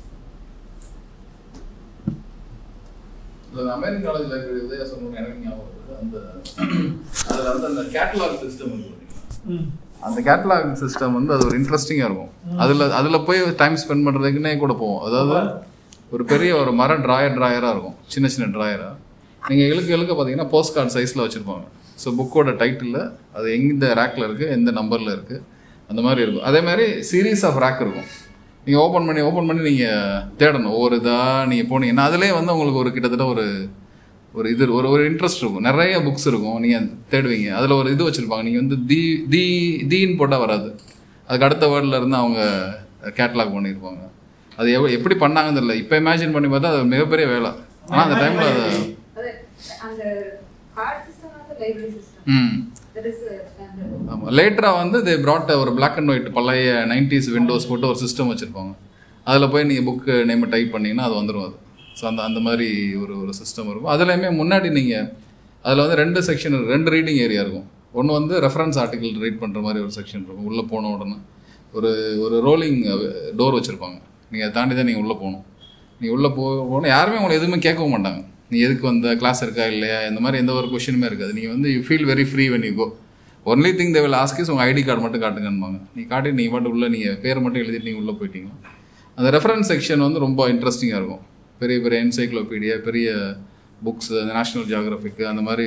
அமெரிக்கன் 3.76 4.06
காலேஜ் 4.06 4.30
லைப்ரரி 4.32 4.60
உதய 4.66 4.78
எனக்கு 5.20 5.42
ஞாபகம் 5.44 5.72
அந்த 6.02 6.16
அதில் 7.30 7.50
வந்து 7.52 7.68
அந்த 7.70 7.82
கேட்டலாக் 7.96 8.40
சிஸ்டம் 8.44 8.74
இருக்கு? 8.86 9.06
அந்த 10.06 10.18
கேட்டலாக் 10.28 10.66
சிஸ்டம் 10.82 11.16
வந்து 11.18 11.32
அது 11.36 11.44
ஒரு 11.48 11.56
இன்ட்ரெஸ்டிங்காக 11.60 12.08
இருக்கும். 12.08 12.32
அதில் 12.62 12.84
அதில் 12.98 13.24
போய் 13.28 13.40
டைம் 13.62 13.78
ஸ்பெண்ட் 13.82 14.06
பண்ணுறதுக்குன்னே 14.06 14.52
கூட 14.64 14.72
போவோம். 14.82 15.02
அதாவது 15.08 15.38
ஒரு 16.14 16.24
பெரிய 16.32 16.50
ஒரு 16.62 16.72
மரம் 16.80 17.02
ட்ராயர் 17.06 17.36
ட்ராயராக 17.38 17.72
இருக்கும். 17.74 17.96
சின்ன 18.14 18.26
சின்ன 18.34 18.46
ட்ராயராக 18.56 18.94
நீங்கள் 19.50 19.70
இழுக்க 19.72 19.90
இழுக்க 19.96 20.12
பார்த்தீங்கன்னா 20.12 20.48
போஸ்ட் 20.52 20.74
கார்டு 20.76 20.94
சைஸில் 20.96 21.24
வச்சுருப்பாங்க. 21.24 21.66
ஸோ 22.02 22.08
புக்கோட 22.18 22.52
டைட்டிலில் 22.60 23.02
அது 23.36 23.46
எந்த 23.56 23.86
ரேக்கில் 24.00 24.26
இருக்குது 24.28 24.52
எந்த 24.56 24.70
நம்பரில் 24.78 25.14
இருக்குது 25.16 25.42
அந்த 25.90 26.00
மாதிரி 26.06 26.20
இருக்கும். 26.24 26.46
அதே 26.50 26.60
மாதிரி 26.68 26.86
சீரீஸ் 27.10 27.44
ஆஃப் 27.48 27.60
ரேக் 27.64 27.82
இருக்கும். 27.84 28.08
நீங்கள் 28.66 28.82
ஓப்பன் 28.84 29.06
பண்ணி 29.08 29.20
ஓப்பன் 29.28 29.48
பண்ணி 29.48 29.62
நீங்கள் 29.70 30.22
தேடணும். 30.40 30.74
ஒவ்வொரு 30.76 30.96
இதாக 31.00 31.46
நீங்கள் 31.50 31.68
போனீங்கன்னா 31.72 32.06
அதிலே 32.10 32.30
வந்து 32.38 32.54
உங்களுக்கு 32.54 32.82
ஒரு 32.84 32.92
கிட்டத்தட்ட 32.94 33.26
ஒரு 33.34 33.44
ஒரு 34.38 34.48
இது 34.54 34.64
ஒரு 34.78 34.88
ஒரு 34.94 35.02
இன்ட்ரெஸ்ட் 35.10 35.42
இருக்கும். 35.42 35.66
நிறைய 35.68 35.94
புக்ஸ் 36.06 36.26
இருக்கும். 36.30 36.58
நீங்கள் 36.64 36.88
தேடுவீங்க. 37.12 37.48
அதில் 37.58 37.78
ஒரு 37.80 37.88
இது 37.94 38.08
வச்சுருப்பாங்க. 38.08 38.46
நீங்கள் 38.48 38.62
வந்து 38.64 38.78
தி 38.90 39.00
தி 39.34 39.44
தீன்னு 39.92 40.18
போட்டால் 40.20 40.44
வராது. 40.44 40.68
அதுக்கு 41.28 41.46
அடுத்த 41.48 41.66
வேர்டில் 41.72 41.98
இருந்து 42.00 42.18
அவங்க 42.22 42.40
கேட்லாக் 43.20 43.54
பண்ணியிருப்பாங்க 43.56 44.02
அது 44.58 44.68
எவ்வளோ 44.76 44.92
எப்படி 44.96 45.14
பண்ணாங்கன்னு 45.22 45.58
தெரியல. 45.58 45.74
இப்போ 45.82 45.94
இமேஜின் 46.02 46.34
பண்ணி 46.36 46.48
பார்த்தா 46.52 46.72
அது 46.74 46.92
மிகப்பெரிய 46.94 47.26
வேலை. 47.34 47.50
ஆனால் 47.88 48.04
அந்த 48.06 48.16
டைமில் 48.22 48.48
அது 48.52 48.64
ம். 52.36 52.54
இஸ் 53.10 53.22
ஆமாம் 54.12 54.32
லேட்டராக 54.38 54.76
வந்து 54.82 54.98
தே 55.06 55.14
brought 55.24 55.50
ஒரு 55.62 55.70
பிளாக் 55.78 55.98
அண்ட் 56.00 56.10
ஒயிட் 56.12 56.28
பழைய 56.38 56.72
நைன்டிஸ் 56.92 57.28
விண்டோஸ் 57.34 57.68
போட்டு 57.70 57.90
ஒரு 57.92 57.98
சிஸ்டம் 58.04 58.30
வச்சுருப்பாங்க. 58.32 58.72
அதில் 59.26 59.52
போய் 59.52 59.68
நீங்கள் 59.70 59.86
புக்கு 59.88 60.14
நேமை 60.30 60.48
டைப் 60.54 60.74
பண்ணிங்கன்னா 60.74 61.06
அது 61.08 61.14
வந்துடும் 61.20 61.46
அது. 61.48 61.56
ஸோ 61.98 62.04
அந்த 62.10 62.20
அந்த 62.28 62.40
மாதிரி 62.46 62.68
ஒரு 63.02 63.14
ஒரு 63.22 63.32
சிஸ்டம் 63.40 63.68
இருக்கும். 63.70 63.92
அதுலேயுமே 63.94 64.30
முன்னாடி 64.40 64.68
நீங்கள் 64.78 65.06
அதில் 65.66 65.82
வந்து 65.84 65.96
ரெண்டு 66.02 66.20
செக்ஷன் 66.28 66.56
ரெண்டு 66.74 66.88
ரீடிங் 66.94 67.20
ஏரியா 67.26 67.42
இருக்கும். 67.44 67.66
ஒன்று 67.98 68.18
வந்து 68.18 68.34
ரெஃபரன்ஸ் 68.46 68.78
ஆர்டிக்கல் 68.82 69.22
ரீட் 69.24 69.40
பண்ணுற 69.42 69.60
மாதிரி 69.66 69.80
ஒரு 69.84 69.92
செக்ஷன் 69.98 70.24
இருக்கும். 70.26 70.46
உள்ளே 70.50 70.64
போன 70.72 70.90
உடனே. 70.94 71.16
ஒரு 71.76 71.90
ஒரு 72.24 72.36
ரோலிங் 72.46 72.80
டோர் 73.38 73.56
வச்சுருப்பாங்க. 73.58 73.98
நீங்கள் 74.30 74.46
அதை 74.46 74.54
தாண்டி 74.58 74.74
தான் 74.78 74.88
நீங்கள் 74.90 75.04
உள்ளே 75.04 75.16
போகணும். 75.22 75.44
நீ 76.00 76.06
உள்ளே 76.16 76.28
போ 76.36 76.44
போனால் 76.70 76.92
யாருமே 76.96 77.18
உங்களை 77.20 77.34
எதுவுமே 77.38 77.58
கேட்கவும் 77.66 77.94
மாட்டாங்க. 77.96 78.20
நீ 78.52 78.56
எதுக்கு 78.66 78.84
வந்த? 78.90 79.14
கிளாஸ் 79.20 79.40
இருக்கா 79.44 79.64
இல்லையா? 79.74 79.98
இந்த 80.10 80.20
மாதிரி 80.24 80.40
எந்த 80.42 80.52
ஒரு 80.60 80.66
கொஷினுமே 80.72 81.06
இருக்காது. 81.10 81.32
நீங்கள் 81.38 81.54
வந்து 81.54 81.68
you 81.74 81.80
feel 81.86 82.06
very 82.10 82.24
free 82.32 82.44
when 82.54 82.66
you 82.68 82.72
go 82.80 82.86
only 83.52 83.70
thing 83.78 83.92
they 83.94 84.00
will 84.04 84.18
ask is 84.20 84.50
உங்கள் 84.52 84.66
ஐடி 84.68 84.82
கார்டு 84.86 85.02
மட்டும் 85.04 85.22
காட்டுங்கன்பாங்க 85.24 85.78
நீ 85.96 86.02
காட்டி 86.12 86.30
நீ 86.40 86.44
மட்டும் 86.54 86.74
உள்ளே 86.76 86.88
நீங்கள் 86.94 87.16
பேர் 87.24 87.40
மட்டும் 87.44 87.62
எழுதிட்டு 87.62 87.88
நீங்கள் 87.88 88.02
உள்ளே 88.02 88.14
போயிட்டீங்க 88.20 88.50
அந்த 89.18 89.28
ரெஃபரன்ஸ் 89.36 89.70
செக்ஷன் 89.72 90.04
வந்து 90.06 90.20
ரொம்ப 90.26 90.48
இன்ட்ரெஸ்டிங்காக 90.54 91.00
இருக்கும். 91.00 91.22
பெரிய 91.60 91.76
பெரிய 91.84 91.98
என்சைக்ளோபீடியா 92.04 92.76
பெரிய 92.88 93.08
புக்ஸ் 93.86 94.12
நேஷ்னல் 94.36 94.66
ஜியாகிரபிக்கு 94.70 95.22
அந்த 95.30 95.42
மாதிரி 95.48 95.66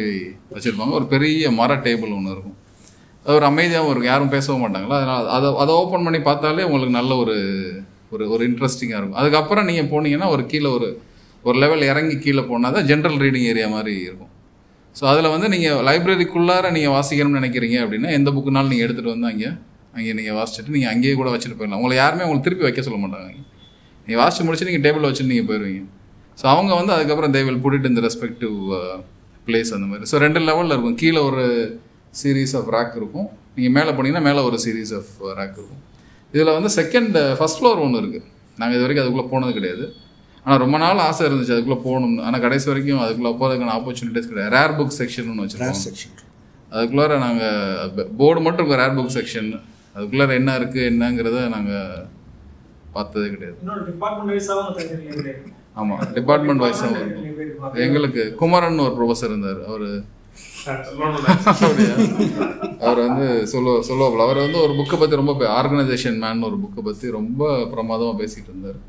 வச்சுருப்பாங்க. 0.53 0.93
ஒரு 0.99 1.05
பெரிய 1.13 1.51
மர 1.59 1.75
டேபிள் 1.87 2.15
ஒன்று 2.17 2.33
இருக்கும். 2.35 2.57
அது 3.25 3.33
ஒரு 3.39 3.47
அமைதியாகவும் 3.51 3.91
இருக்கும். 3.91 4.11
யாரும் 4.13 4.33
பேசவும் 4.35 4.63
மாட்டாங்களா? 4.65 4.97
அதனால் 5.01 5.29
அதை 5.37 5.47
அதை 5.63 5.71
ஓப்பன் 5.81 6.05
பண்ணி 6.07 6.19
பார்த்தாலே 6.29 6.65
உங்களுக்கு 6.69 6.97
நல்ல 6.99 7.11
ஒரு 7.23 7.35
ஒரு 8.13 8.23
ஒரு 8.33 8.43
இன்ட்ரெஸ்டிங்காக 8.49 8.99
இருக்கும். 8.99 9.19
அதுக்கப்புறம் 9.21 9.67
நீங்கள் 9.69 9.89
போனீங்கன்னா 9.93 10.29
ஒரு 10.35 10.43
கீழே 10.51 10.69
ஒரு 10.77 10.89
ஒரு 11.47 11.57
லெவல் 11.63 11.83
இறங்கி 11.91 12.15
கீழே 12.25 12.43
போனால் 12.51 12.75
தான் 12.77 12.87
ஜென்ரல் 12.91 13.19
ரீடிங் 13.23 13.47
ஏரியா 13.51 13.67
மாதிரி 13.75 13.93
இருக்கும். 14.07 14.31
ஸோ 14.99 15.03
அதில் 15.11 15.33
வந்து 15.33 15.47
நீங்கள் 15.53 15.83
லைப்ரரிக்குள்ளார 15.89 16.71
நீங்கள் 16.77 16.95
வாசிக்கணும்னு 16.95 17.39
நினைக்கிறீங்க 17.41 17.77
அப்படின்னா 17.83 18.09
எந்த 18.19 18.29
புக்குனாலும் 18.37 18.71
நீங்கள் 18.73 18.87
எடுத்துகிட்டு 18.87 19.15
வந்து 19.15 19.29
அங்கே 19.33 19.49
அங்கே 19.97 20.11
நீங்கள் 20.19 20.37
வாசிச்சுட்டு 20.39 20.75
நீங்கள் 20.77 20.91
அங்கேயே 20.93 21.13
கூட 21.19 21.29
வச்சுட்டு 21.33 21.57
போயிடலாம். 21.59 21.81
உங்களை 21.81 21.95
யாருமே 22.03 22.25
உங்களுக்கு 22.25 22.47
திருப்பி 22.47 22.67
வைக்க 22.67 22.81
சொல்ல 22.87 22.99
மாட்டாங்க. 23.03 23.31
நீங்கள் 24.09 24.23
வாசிச்சு 24.23 24.45
முடிச்சு 24.47 24.67
நீங்கள் 24.69 24.85
டேபிள் 24.87 25.07
வச்சுட்டு 25.09 25.31
நீங்கள் 25.33 25.49
போயிடுவீங்க 25.51 25.85
ஸோ 26.39 26.45
அவங்க 26.53 26.71
வந்து 26.79 26.91
அதுக்கப்புறம் 26.95 27.33
தே 27.35 27.39
வில் 27.47 27.61
புட் 27.63 27.87
இந்த 27.91 28.01
ரெஸ்பெக்டிவ் 28.05 28.57
பிளேஸ் 29.47 29.71
அந்த 29.75 29.87
மாதிரி. 29.91 30.05
ஸோ 30.11 30.17
ரெண்டு 30.23 30.39
லெவலில் 30.49 30.73
இருக்கும். 30.75 30.97
கீழே 31.01 31.21
ஒரு 31.29 31.43
சீரீஸ் 32.19 32.53
ஆஃப் 32.59 32.69
ரேக் 32.75 32.95
இருக்கும். 32.99 33.27
நீங்கள் 33.55 33.73
மேலே 33.77 33.91
போனீங்கன்னா 33.97 34.25
மேலே 34.27 34.41
ஒரு 34.49 34.57
சீரீஸ் 34.65 34.91
ஆஃப் 34.99 35.11
ரேக் 35.39 35.57
இருக்கும். 35.59 35.81
இதில் 36.33 36.53
வந்து 36.57 36.69
செகண்ட் 36.79 37.15
ஃபர்ஸ்ட் 37.39 37.59
ஃப்ளோர் 37.59 37.81
ஒன்று 37.85 38.01
இருக்குது 38.03 38.27
நாங்கள் 38.59 38.75
இது 38.77 38.83
வரைக்கும் 38.85 39.03
அதுக்குள்ளே 39.05 39.27
போனது 39.33 39.53
கிடையாது. 39.57 39.85
ஆனால் 40.45 40.59
ரொம்ப 40.63 40.77
நாள் 40.83 41.01
ஆசை 41.07 41.23
இருந்துச்சு 41.29 41.53
அதுக்குள்ளே 41.55 41.79
போகணும்னு. 41.87 42.21
ஆனால் 42.27 42.43
கடைசி 42.45 42.67
வரைக்கும் 42.71 43.01
அதுக்குள்ளே 43.05 43.31
போகிறதுக்கான 43.39 43.73
ஆப்பர்ச்சுனிட்டிஸ் 43.79 44.29
கிடையாது. 44.31 44.51
ரேர் 44.57 44.75
புக் 44.79 44.95
செக்ஷன் 44.99 45.29
ஒன்று 45.31 45.45
வச்சுருக்கோம். 45.45 45.81
செக்ஷன் 45.87 46.15
அதுக்குள்ளார 46.75 47.17
நாங்கள் 47.25 48.07
போர்டு 48.21 48.41
மட்டும் 48.47 48.63
இருக்கும். 48.63 48.81
ரேர் 48.83 48.95
புக் 48.99 49.13
செக்ஷன் 49.17 49.49
அதுக்குள்ளார 49.95 50.33
என்ன 50.41 50.51
இருக்குது 50.59 50.87
என்னங்கிறத 50.91 51.41
நாங்கள் 51.55 52.05
பார்த்ததே 52.99 53.29
கிடையாது. 53.35 53.57
ஆமாம் 55.79 55.99
டிபார்ட்மெண்ட் 56.19 56.63
வைஸாக 56.65 57.01
எங்களுக்கு 57.87 58.23
குமரன் 58.39 58.85
ஒரு 58.85 58.95
ப்ரொஃபஸர் 58.99 59.31
இருந்தார். 59.33 59.61
அவர் 59.71 59.85
அவர் 62.87 62.99
வந்து 63.05 63.25
சொல்ல 63.51 63.69
சொல்லுவாப்புல. 63.87 64.25
அவர் 64.27 64.39
வந்து 64.45 64.59
ஒரு 64.65 64.73
புக்கை 64.79 64.97
பற்றி 64.99 65.19
ரொம்ப 65.21 65.33
ஆர்கனைசேஷன் 65.59 66.17
மேன் 66.23 66.47
ஒரு 66.49 66.57
புக்கை 66.63 66.81
பற்றி 66.87 67.07
ரொம்ப 67.17 67.43
பிரமாதமாக 67.71 68.15
பேசிகிட்டு 68.21 68.51
இருந்தார். 68.53 68.79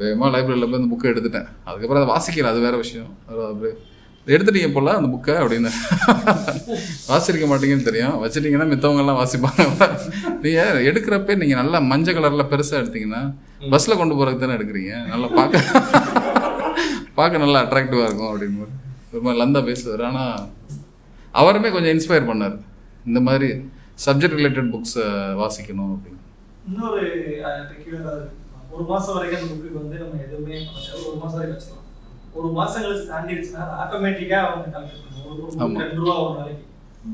வேகமாக 0.00 0.30
லைப்ரரியில் 0.34 0.68
போய் 0.70 0.80
அந்த 0.80 0.90
புக்கை 0.92 1.08
எடுத்துட்டேன். 1.12 1.48
அதுக்கப்புறம் 1.68 2.02
அதை 2.02 2.10
வாசிக்கல 2.14 2.52
அது 2.52 2.60
வேற 2.66 2.76
விஷயம். 2.84 3.10
அவர் 3.30 3.48
அப்படியே 3.52 3.74
எடுத்துட்டீங்க 4.34 4.70
போல 4.76 4.94
அந்த 4.98 5.08
புக்கை 5.14 5.34
அப்படின்னு. 5.42 5.70
வாசிருக்க 7.10 7.46
மாட்டீங்கன்னு 7.52 7.88
தெரியும். 7.88 8.16
வச்சுட்டீங்கன்னா 8.22 8.68
மித்தவங்கெல்லாம் 8.72 9.20
வாசிப்பாங்க. 9.20 9.64
நீங்கள் 10.44 10.82
எடுக்கிறப்ப 10.90 11.36
நீங்கள் 11.42 11.60
நல்லா 11.62 11.80
மஞ்சள் 11.92 12.16
கலரில் 12.18 12.50
பெருசாக 12.52 12.82
எடுத்தீங்கன்னா 12.82 13.22
பஸ்ஸில் 13.72 14.00
கொண்டு 14.00 14.16
போகிறதுக்கு 14.18 14.44
தானே 14.44 14.56
எடுக்கிறீங்க? 14.58 14.94
நல்லா 15.12 15.28
பார்க்க 15.38 15.64
பார்க்க 17.18 17.44
நல்லா 17.44 17.60
அட்ராக்டிவாக 17.64 18.08
இருக்கும் 18.08 18.30
அப்படின்னு. 18.32 18.68
ஒரு 19.12 19.22
மாதிரி 19.24 19.40
லந்தா 19.42 19.60
பேசுவார். 19.70 20.04
ஆனால் 20.08 20.36
அவருமே 21.40 21.68
கொஞ்சம் 21.74 21.94
இன்ஸ்பயர் 21.94 22.30
பண்ணார். 22.30 22.56
இந்த 23.08 23.20
மாதிரி 23.28 23.48
சப்ஜெக்ட் 24.04 24.38
ரிலேட்டட் 24.38 24.70
புக்ஸை 24.74 25.06
வாசிக்கணும் 25.40 25.92
அப்படின்னு. 25.94 26.20
இன்னொரு 26.70 27.02
ஒரு 28.74 28.84
மாதம் 28.90 29.14
வரைக்கும் 29.16 29.40
அந்த 29.42 29.52
புக்கு 29.52 29.78
வந்து 29.82 29.96
நம்ம 30.02 30.18
எதுவுமே 30.26 30.56
ஒரு 31.08 31.16
மாதம் 31.22 31.38
வரைக்கும் 31.38 31.56
வச்சுக்கலாம். 31.56 31.79
ஒரு 32.36 32.48
கழிச்சு 32.84 33.10
தாண்டிடுச்சுன்னா 33.12 33.64
ஆட்டோமேட்டிக்கா 33.82 34.38
அவங்க 34.46 34.72
கால்குலேட் 34.74 35.04
பண்ணுவோம் 35.06 35.64
ஒரு 35.64 35.82
ரெண்டு 35.82 36.00
ரூபா 36.02 36.14
ஒரு 36.24 36.34
நாளைக்கு. 36.40 36.64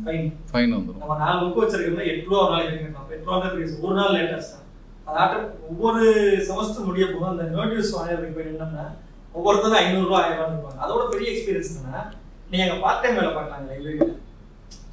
ஃபைன் 0.04 0.28
ஃபைன் 0.50 0.74
வந்துடும் 0.76 1.02
நம்ம 1.02 1.16
நாலு 1.22 1.38
புக் 1.42 1.60
வச்சிருக்கோம்னா 1.62 2.06
எட்டு 2.12 2.28
ரூபா 2.28 2.40
ஒரு 2.44 2.52
நாளைக்கு 2.54 2.76
கட்டலாம் 2.84 3.12
எட்டு 3.14 3.26
ரூபாங்கிறது 3.28 3.82
ஒரு 3.86 3.94
நாள் 3.98 4.14
லேட்டஸ்ட் 4.16 4.54
தான் 4.54 4.64
அது 5.08 5.18
ஆட்டோ 5.24 5.38
ஒவ்வொரு 5.72 6.04
செமஸ்டர் 6.46 6.88
முடிய 6.88 7.06
போதும் 7.10 7.32
அந்த 7.32 7.44
நோட்டீஸ் 7.56 7.96
வாங்குறதுக்கு 7.96 8.36
போய் 8.38 8.48
நின்னோம்னா 8.50 8.86
ஒவ்வொருத்தரும் 9.34 9.80
ஐநூறுரூவா 9.82 10.20
ஆயிரம் 10.22 10.54
இருப்பாங்க 10.54 10.82
அதோட 10.84 11.02
பெரிய 11.12 11.28
எக்ஸ்பீரியன்ஸ் 11.32 11.72
என்னன்னா 11.74 12.02
நீங்க 12.50 12.64
அங்க 12.66 12.78
பார்ட் 12.84 13.02
டைம் 13.04 13.18
வேலை 13.20 13.32
பார்க்கலாம் 13.36 13.68
லைப்ரரியில் 13.70 14.12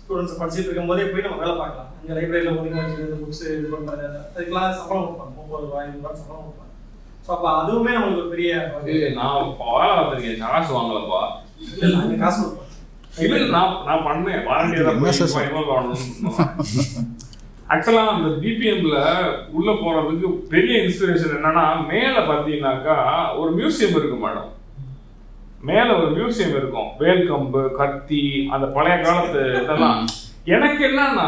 ஸ்டூடெண்ட்ஸ் 0.01 0.39
படிச்சுட்டு 0.39 0.67
இருக்கும் 0.67 0.91
போதே 0.91 1.03
போய் 1.11 1.25
நம்ம 1.25 1.39
வேலை 1.43 1.53
பார்க்கலாம். 1.59 1.89
அங்கே 1.97 2.13
லைப்ரரியில் 2.17 2.55
ஒதுங்க 2.55 2.79
வச்சுக்கிறது 2.81 3.19
புக்ஸ் 3.21 3.43
இது 3.51 3.69
பண்ணுறது 3.73 4.05
அதுக்கெல்லாம் 4.23 4.77
சம்பளம் 4.79 5.05
கொடுப்பாங்க. 5.05 5.33
முப்பது 5.39 5.65
ரூபாய் 5.67 5.83
ஐநூறு 5.83 6.01
ரூபாய் 6.01 6.19
சம்பளம் 6.21 6.45
கொடுப்பாங்க. 6.45 6.72
ஸோ 7.25 7.29
அப்போ 7.35 7.49
அதுவுமே 7.59 7.91
நம்மளுக்கு 7.95 8.31
பெரிய 8.33 8.53
நான் 9.19 9.51
வேலை 9.59 9.91
பார்த்திருக்கேன் 9.97 10.41
காசு 10.45 10.71
வாங்கலப்பா. 10.77 11.21
இல்லை 11.73 11.89
நாங்கள் 11.97 12.21
காசு 12.23 12.43
இல்ல 13.25 13.37
நான் 13.55 13.75
நான் 13.87 14.05
பண்ணேன். 14.07 14.41
வாரண்டியா 14.49 14.83
தான் 14.85 14.97
என்ன 14.99 15.11
சார் 15.19 15.33
போய் 15.35 15.47
இன்வால்வ் 15.47 15.73
ஆகணும் 15.75 17.11
ஆக்சுவலா 17.73 18.01
அந்த 18.13 18.29
பிபிஎம்ல 18.41 18.97
உள்ள 19.57 19.69
போறதுக்கு 19.83 20.29
பெரிய 20.53 20.73
இன்ஸ்பிரேஷன் 20.85 21.35
என்னன்னா 21.37 21.63
மேல 21.91 22.15
பாத்தீங்கன்னாக்கா 22.29 22.95
ஒரு 23.41 23.51
மியூசியம் 23.59 23.95
இருக்கு 23.99 24.17
மேடம் 24.25 24.49
மேல 25.69 25.87
ஒரு 25.99 26.07
மியூசியம் 26.15 26.55
இருக்கும். 26.59 26.89
வேல்கம்பு 27.01 27.61
கத்தி 27.79 28.23
அந்த 28.53 28.65
பழைய 28.77 28.95
காலத்து 29.05 29.43
இதெல்லாம். 29.61 30.01
எனக்கு 30.55 30.81
என்னன்னா 30.87 31.27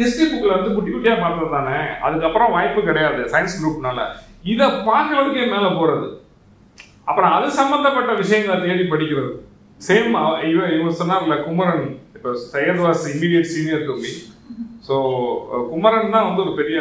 ஹிஸ்டரி 0.00 0.26
புக்ல 0.32 0.56
வந்து 0.56 0.74
குட்டி 0.74 0.90
குட்டியா 0.94 1.14
பார்த்தது 1.22 1.54
தானே. 1.54 1.78
அதுக்கப்புறம் 2.06 2.54
வாய்ப்பு 2.56 2.80
கிடையாது. 2.88 3.22
சயின்ஸ் 3.34 3.56
குரூப்னால 3.60 4.02
இத 4.44 4.62
பார்க்கறதுக்கே 4.88 5.44
மேல 5.54 5.66
போறது. 5.80 6.08
அப்புறம் 7.04 7.32
அது 7.36 7.46
சம்பந்தப்பட்ட 7.60 8.12
விஷயங்களை 8.22 8.56
தேடி 8.60 8.84
படிக்கிறது. 8.92 9.30
சேம் 9.80 10.10
இவ 10.50 10.60
இவன் 10.76 10.98
சொன்னார்ல 11.00 11.36
குமரன். 11.46 11.86
இப்போ 12.16 12.30
Syed 12.52 12.82
was 12.86 13.04
immediate 13.14 13.50
senior 13.54 13.86
to 13.88 13.94
me 14.02 14.10
so 14.88 14.94
Kumaran 15.72 16.14
தான் 16.14 16.26
வந்து 16.28 16.42
ஒரு 16.44 16.52
பெரிய 16.60 16.78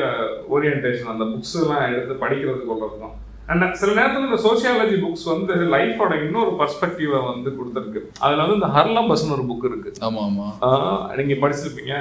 ஓரியன்டேஷன் 0.56 1.12
அந்த 1.14 1.26
புக்ஸ் 1.32 1.58
எல்லாம் 1.62 1.84
எடுத்து 1.90 2.16
படிக்கிறது 2.24 2.62
கொள்றது 2.70 2.98
தான் 3.04 3.16
அண்ட் 3.52 3.76
சில 3.82 3.92
நேரத்தில் 4.00 4.28
இந்த 4.28 4.40
சோசியாலஜி 4.46 4.98
புக்ஸ் 5.04 5.26
வந்து 5.32 5.54
லைஃபோட 5.76 6.14
இன்னொரு 6.26 6.52
பர்ஸ்பெக்டிவை 6.60 7.20
வந்து 7.30 7.50
கொடுத்துருக்கு. 7.58 8.02
அதுல 8.20 8.44
வந்து 8.44 8.58
இந்த 8.60 8.70
ஹர்லம்பஸ்னு 8.78 9.36
ஒரு 9.38 9.46
புக் 9.50 9.66
இருக்கு. 9.70 9.92
ஆமா 10.08 10.22
ஆமா. 10.28 10.48
ஆஹ் 10.68 11.16
நீங்க 11.20 11.38
படிச்சிருப்பீங்க. 11.44 11.94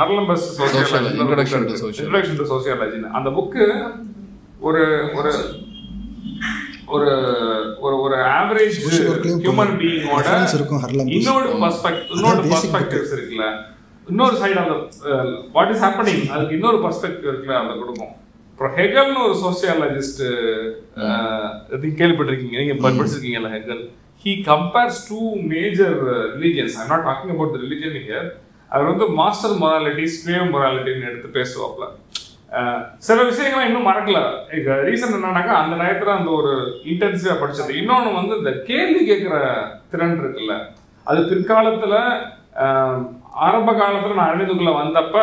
Haralambos 0.00 0.44
Sociology. 0.58 1.08
இன்ட்ரடக்ஷன் 1.20 1.64
டு 2.40 2.46
சோசியாலஜின்னு 2.52 3.14
அந்த 3.18 3.30
புக்கு 3.30 3.64
ஒரு 4.60 4.82
ஒரு 5.18 5.32
ஒரு 6.94 7.08
ஒரு 7.84 7.96
ஒரு 8.04 8.16
ஆவரேஜ் 8.36 8.76
ஹியூமன். 8.82 9.72
பீயிங்கோட. 9.80 10.28
இன்னொரு 11.16 11.48
பர்ஸ்பெக்ட் 11.62 12.04
இன்னொரு 12.16 12.42
பர்ஸ்பெக்டிவ்ஸ் 12.52 13.12
இருக்குல்ல. 13.16 13.46
இன்னொரு 14.10 14.36
side 14.42 14.58
of 14.62 14.70
what 15.56 15.72
is 15.74 15.82
happening 15.84 16.24
அதுக்கு 16.34 16.56
இன்னொரு 16.58 16.78
பர்ஸ்பெக்டிவ் 16.84 17.28
இருக்குல்ல 17.30 17.56
அதை 17.62 17.74
கொடுக்கும். 17.82 18.14
அப்புறம் 18.50 18.74
ஹெகல்னு 18.78 19.20
ஒரு 19.26 19.36
சோசியாலஜிஸ்ட் 19.44 20.22
கேள்விப்பட்டிருக்கீங்க. 22.00 22.56
நீங்க 22.62 22.76
படிச்சிருக்கீங்கல்ல 22.86 23.50
Hegel. 23.56 23.82
He 24.24 24.34
compares 24.52 25.00
two 25.08 25.20
major 25.54 25.96
religions 26.36 26.76
I'm 26.80 26.90
not 26.92 27.06
talking 27.08 27.34
about 27.36 27.56
religion 27.64 27.98
here 28.06 28.28
அவர் 28.70 28.90
வந்து 28.92 29.06
மாஸ்டர் 29.20 29.56
மொராலிட்டி 29.64 30.06
ஸ்வேவ் 30.14 30.46
மொராலிட்டின்னு 30.54 31.08
எடுத்து 31.10 31.28
பேசுவாப்ல 31.38 31.86
சில 32.98 33.22
விஷயங்கள் 33.22 33.66
இன்னும் 33.66 33.86
மறக்கல. 33.86 34.18
ரீசன் 34.88 35.14
என்னன்னாக்கா 35.16 35.54
அந்த 35.62 35.76
நேரத்தில் 35.76 36.16
அந்த 36.18 36.30
ஒரு 36.30 36.80
இன்டென்சிவா 36.84 37.34
படிச்சது. 37.40 37.72
இன்னொன்னு 37.80 38.14
வந்து 38.14 38.36
இந்த 38.36 38.52
கேள்வி 38.66 39.02
கேட்குற 39.10 39.54
திறன் 39.90 40.18
இருக்குல்ல. 40.20 40.54
அது 41.04 41.20
பிற்காலத்துல 41.20 41.94
ஆரம்ப 43.30 43.72
காலத்துல 43.72 44.14
நான் 44.14 44.32
அறிவிந்துக்குள்ள 44.32 44.72
வந்தப்ப 44.82 45.16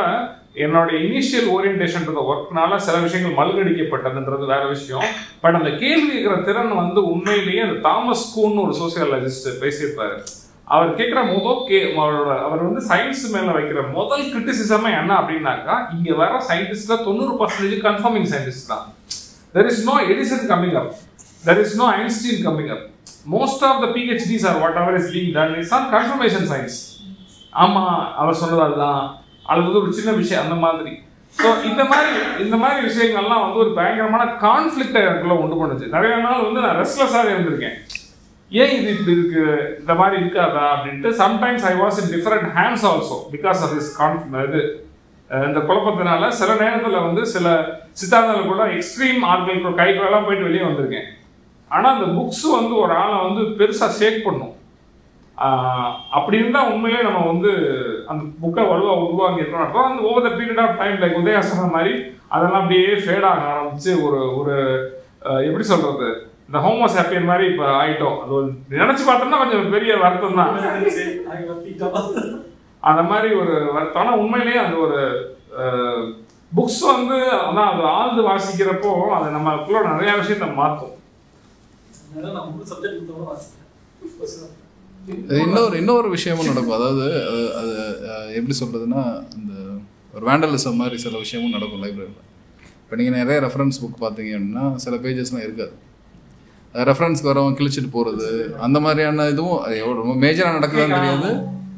என்னோட 0.56 0.90
இனிஷியல் 1.04 1.50
ஓரியன்டேஷன் 1.54 2.10
ஒர்க்னால 2.32 2.76
சில 2.76 2.98
விஷயங்கள் 2.98 3.38
மல்கடிக்கப்பட்டதுன்றது 3.40 4.46
வேற 4.46 4.68
விஷயம். 4.68 5.06
பட் 5.42 5.56
அந்த 5.56 5.70
கேள்வி 5.70 6.12
கேட்கிற 6.12 6.36
திறன் 6.36 6.76
வந்து 6.76 7.06
உண்மையிலேயே 7.06 7.60
அந்த 7.60 7.80
தாமஸ் 7.80 8.40
கூன்னு 8.40 8.64
ஒரு 8.66 8.76
சோசியாலஜிஸ்ட் 8.82 9.50
பேசியிருப்பாரு. 9.62 10.18
அவர் 10.68 10.92
கேட்குற 11.00 11.22
முதல் 11.34 11.64
கே 11.70 11.80
அவரோட 12.02 12.34
அவர் 12.46 12.62
வந்து 12.68 12.82
சயின்ஸ் 12.90 13.24
மேலே 13.34 13.52
வைக்கிற 13.58 13.80
முதல் 13.98 14.24
கிரிட்டிசிசமே 14.34 14.92
என்ன 15.00 15.12
அப்படின்னாக்கா 15.22 15.76
இங்கே 15.96 16.14
வர 16.22 16.40
சயின்டிஸ்ட்ல 16.50 16.98
தொண்ணூறு 17.08 17.34
பர்சன்டேஜ் 17.42 17.84
கன்ஃபார்மிங் 17.88 18.28
சயின்டிஸ்ட் 18.34 18.70
தான். 18.72 18.86
There 19.56 19.70
is 19.72 19.84
no 19.90 19.96
Edison 20.12 20.46
coming 20.52 20.78
up 20.82 20.92
there 21.48 21.62
is 21.64 21.76
no 21.82 21.88
Einstein 22.02 22.42
coming 22.48 22.72
up 22.76 22.86
most 23.36 23.64
of 23.70 23.82
the 23.84 23.88
PhDs 23.98 24.46
are 24.50 24.60
whatever 24.84 24.98
is 25.00 25.12
being 25.16 25.32
done 25.38 25.56
is 25.64 25.74
on 25.78 25.88
confirmation 25.96 26.48
science 26.54 26.78
ஆமாம் 27.64 27.98
அவர் 28.22 28.40
சொன்னது 28.42 28.64
அதுதான். 28.68 29.04
அல்லது 29.50 29.68
வந்து 29.68 29.82
ஒரு 29.84 29.98
சின்ன 29.98 30.12
விஷயம் 30.22 30.44
அந்த 30.46 30.56
மாதிரி. 30.64 30.94
ஸோ 31.38 31.48
இந்த 31.70 31.82
மாதிரி 31.92 32.12
இந்த 32.46 32.56
மாதிரி 32.62 32.80
விஷயங்கள்லாம் 32.88 33.44
வந்து 33.44 33.62
ஒரு 33.64 33.72
பயங்கரமான 33.78 34.24
கான்ஃப்ளிக்டை 34.46 35.00
எனக்குள்ள 35.06 35.36
உண்டு 35.44 35.60
பண்ணுச்சு. 35.62 35.94
நிறைய 35.96 36.16
நாள் 36.26 36.46
வந்து 36.48 36.64
நான் 36.66 36.80
ரெஸ்ட்லெஸ்ஸாக 36.82 37.32
இருந்திருக்கேன். 37.34 37.78
ஏன் 38.62 38.74
இது 38.78 38.90
இப்படி 38.94 39.14
இருக்கு? 39.18 39.44
இந்த 39.82 39.94
மாதிரி 40.00 40.16
இருக்காதா 40.22 40.64
அப்படின்ட்டு 40.74 41.12
sometimes 41.22 41.64
I 41.70 41.74
was 41.84 42.00
in 42.02 42.12
different 42.16 42.50
hands 42.58 42.86
also 42.90 43.18
because 43.36 43.62
of 43.66 43.74
this 43.76 43.92
Khan 44.00 44.18
இது 44.48 44.62
இந்த 45.30 45.60
குழப்பத்தினால 45.68 46.24
சில 46.40 46.52
நேரத்தில் 46.64 47.06
வந்து 47.06 47.22
சில 47.34 47.48
சித்தாந்தங்கள் 48.00 48.52
கூட 48.52 48.64
எக்ஸ்ட்ரீம் 48.76 49.22
ஆட்கள் 49.30 49.64
கூட 49.64 49.74
கைகளெல்லாம் 49.80 50.26
போயிட்டு 50.26 50.48
வெளியே 50.48 50.66
வந்திருக்கேன். 50.66 51.08
ஆனால் 51.72 51.94
அந்த 51.96 52.08
புக்ஸ் 52.18 52.44
வந்து 52.58 52.76
ஒரு 52.84 52.94
ஆளை 53.04 53.16
வந்து 53.28 53.44
பெருசாக 53.60 53.98
ஷேக் 54.00 54.26
பண்ணும். 54.28 54.54
அப்படி 56.18 56.38
இருந்தால் 56.40 56.70
உண்மையிலே 56.74 57.06
நம்ம 57.08 57.22
வந்து 57.32 57.52
அந்த 58.12 58.24
புக்கை 58.42 58.64
வலுவாக 58.72 59.06
உருவாங்கிட்டோம் 59.06 59.42
இருக்கணும் 59.42 59.68
அப்புறம் 59.68 59.88
அந்த 59.90 60.04
over 60.10 60.28
the 60.28 60.32
period 60.40 60.62
of 60.66 60.78
time 60.82 61.00
like 61.04 61.20
Udaya 61.22 61.42
மாதிரி 61.78 61.94
அதெல்லாம் 62.34 62.62
அப்படியே 62.62 62.92
ஃபேட் 63.06 63.28
ஆக 63.32 63.50
ஆரம்பிச்சு 63.54 63.92
ஒரு 64.06 64.20
ஒரு 64.40 64.56
எப்படி 65.48 65.66
சொல்கிறது 65.72 66.10
இந்த 66.48 66.58
ஹோமோ 66.66 66.88
ஹாப்பியன் 66.96 67.30
மாதிரி 67.32 67.46
இப்போ 67.52 67.66
ஆயிட்டோம். 67.82 68.18
அது 68.24 68.34
நினைச்சு 68.82 69.04
பார்த்தோம்னா 69.10 69.40
கொஞ்சம் 69.44 69.72
பெரிய 69.76 69.94
வருத்தம் 70.04 70.40
தான். 70.40 70.52
அந்த 72.90 73.02
மாதிரி 73.12 73.30
ஒரு 73.42 73.54
வருத்தம். 73.76 74.02
ஆனால் 74.04 74.20
உண்மையிலேயே 74.24 74.60
அந்த 74.66 74.76
ஒரு 74.86 75.00
புக்ஸ் 76.58 76.82
வந்து 76.94 77.18
அதான் 77.46 77.70
அது 77.72 77.84
ஆழ்ந்து 77.98 78.24
வாசிக்கிறப்போ 78.30 78.92
அது 79.20 79.30
நமக்குள்ள 79.38 79.80
நிறைய 79.94 80.12
விஷயத்த 80.20 80.48
மாற்றும். 80.60 80.98
இன்னொரு 85.46 85.76
இன்னொரு 85.82 86.08
விஷயமும் 86.16 86.50
நடக்கும். 86.52 86.76
அதாவது 86.80 87.06
அது 87.62 87.74
அது 88.02 88.36
எப்படி 88.40 88.56
சொல்றதுன்னா 88.60 89.02
இந்த 89.40 89.54
ஒரு 90.16 90.24
வேண்டலிசம் 90.30 90.80
மாதிரி 90.82 90.98
சில 91.06 91.16
விஷயமும் 91.24 91.56
நடக்கும் 91.58 91.84
லைப்ரரியில் 91.86 92.22
இப்போ 92.84 92.96
நீங்கள் 93.00 93.20
நிறைய 93.22 93.40
ரெஃபரன்ஸ் 93.46 93.82
புக் 93.84 94.04
பார்த்தீங்க 94.06 94.32
அப்படின்னா 94.38 94.66
சில 94.84 94.96
பேஜஸ்லாம் 95.04 95.46
இருக்காது. 95.48 95.74
ரெஃபரன்ஸ்க்கு 96.90 97.30
வரவங்க 97.32 97.58
கிழிச்சிட்டு 97.60 97.90
போகிறது 97.96 98.30
அந்த 98.66 98.78
மாதிரியான 98.86 99.28
இதுவும் 99.34 99.60
அது 99.66 99.76
எவ்வளோ 99.84 99.98
ரொம்ப 100.02 100.16
மேஜராக 100.24 100.58
நடக்குதான்னு 100.58 100.98
தெரியாது. 101.00 101.30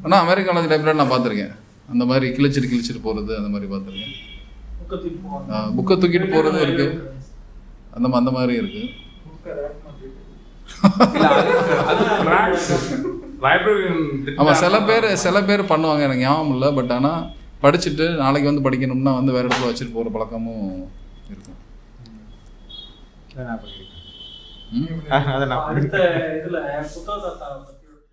ஆனால் 0.03 0.21
அமெரிக்கன் 0.25 0.55
காலேஜ் 0.55 0.71
லைப்ரரி 0.73 0.99
நான் 1.01 1.13
பார்த்துருக்கேன். 1.13 1.53
அந்த 1.93 2.03
மாதிரி 2.11 2.27
கிழிச்சிட்டு 2.37 2.71
கிழிச்சிட்டு 2.73 3.01
போகிறது 3.07 3.33
அந்த 3.39 3.49
மாதிரி 3.53 3.69
பார்த்துருக்கேன். 3.73 4.13
புக்கை 5.77 5.95
தூக்கிட்டு 6.01 6.29
போகிறது 6.35 6.59
இருக்குது 6.67 6.93
அந்த 7.95 8.15
அந்த 8.21 8.31
மாதிரி 8.37 8.53
இருக்குது 8.61 8.87
ஆமாம் 14.39 14.59
சில 14.63 14.75
பேர் 14.89 15.07
சில 15.23 15.37
பேர் 15.49 15.69
பண்ணுவாங்க 15.71 16.05
எனக்கு 16.07 16.25
ஞாபகம் 16.25 16.53
இல்லை 16.55 16.69
பட் 16.77 16.93
ஆனால் 16.97 17.21
படிச்சுட்டு 17.63 18.05
நாளைக்கு 18.21 18.49
வந்து 18.51 18.65
படிக்கணும்னா 18.67 19.13
வந்து 19.19 19.35
வேற 19.35 19.45
இடத்துல 19.47 19.69
வச்சுட்டு 19.71 19.95
போகிற 19.97 20.11
பழக்கமும் 20.15 20.65
இருக்கும். 21.33 21.59
அதை 25.35 25.47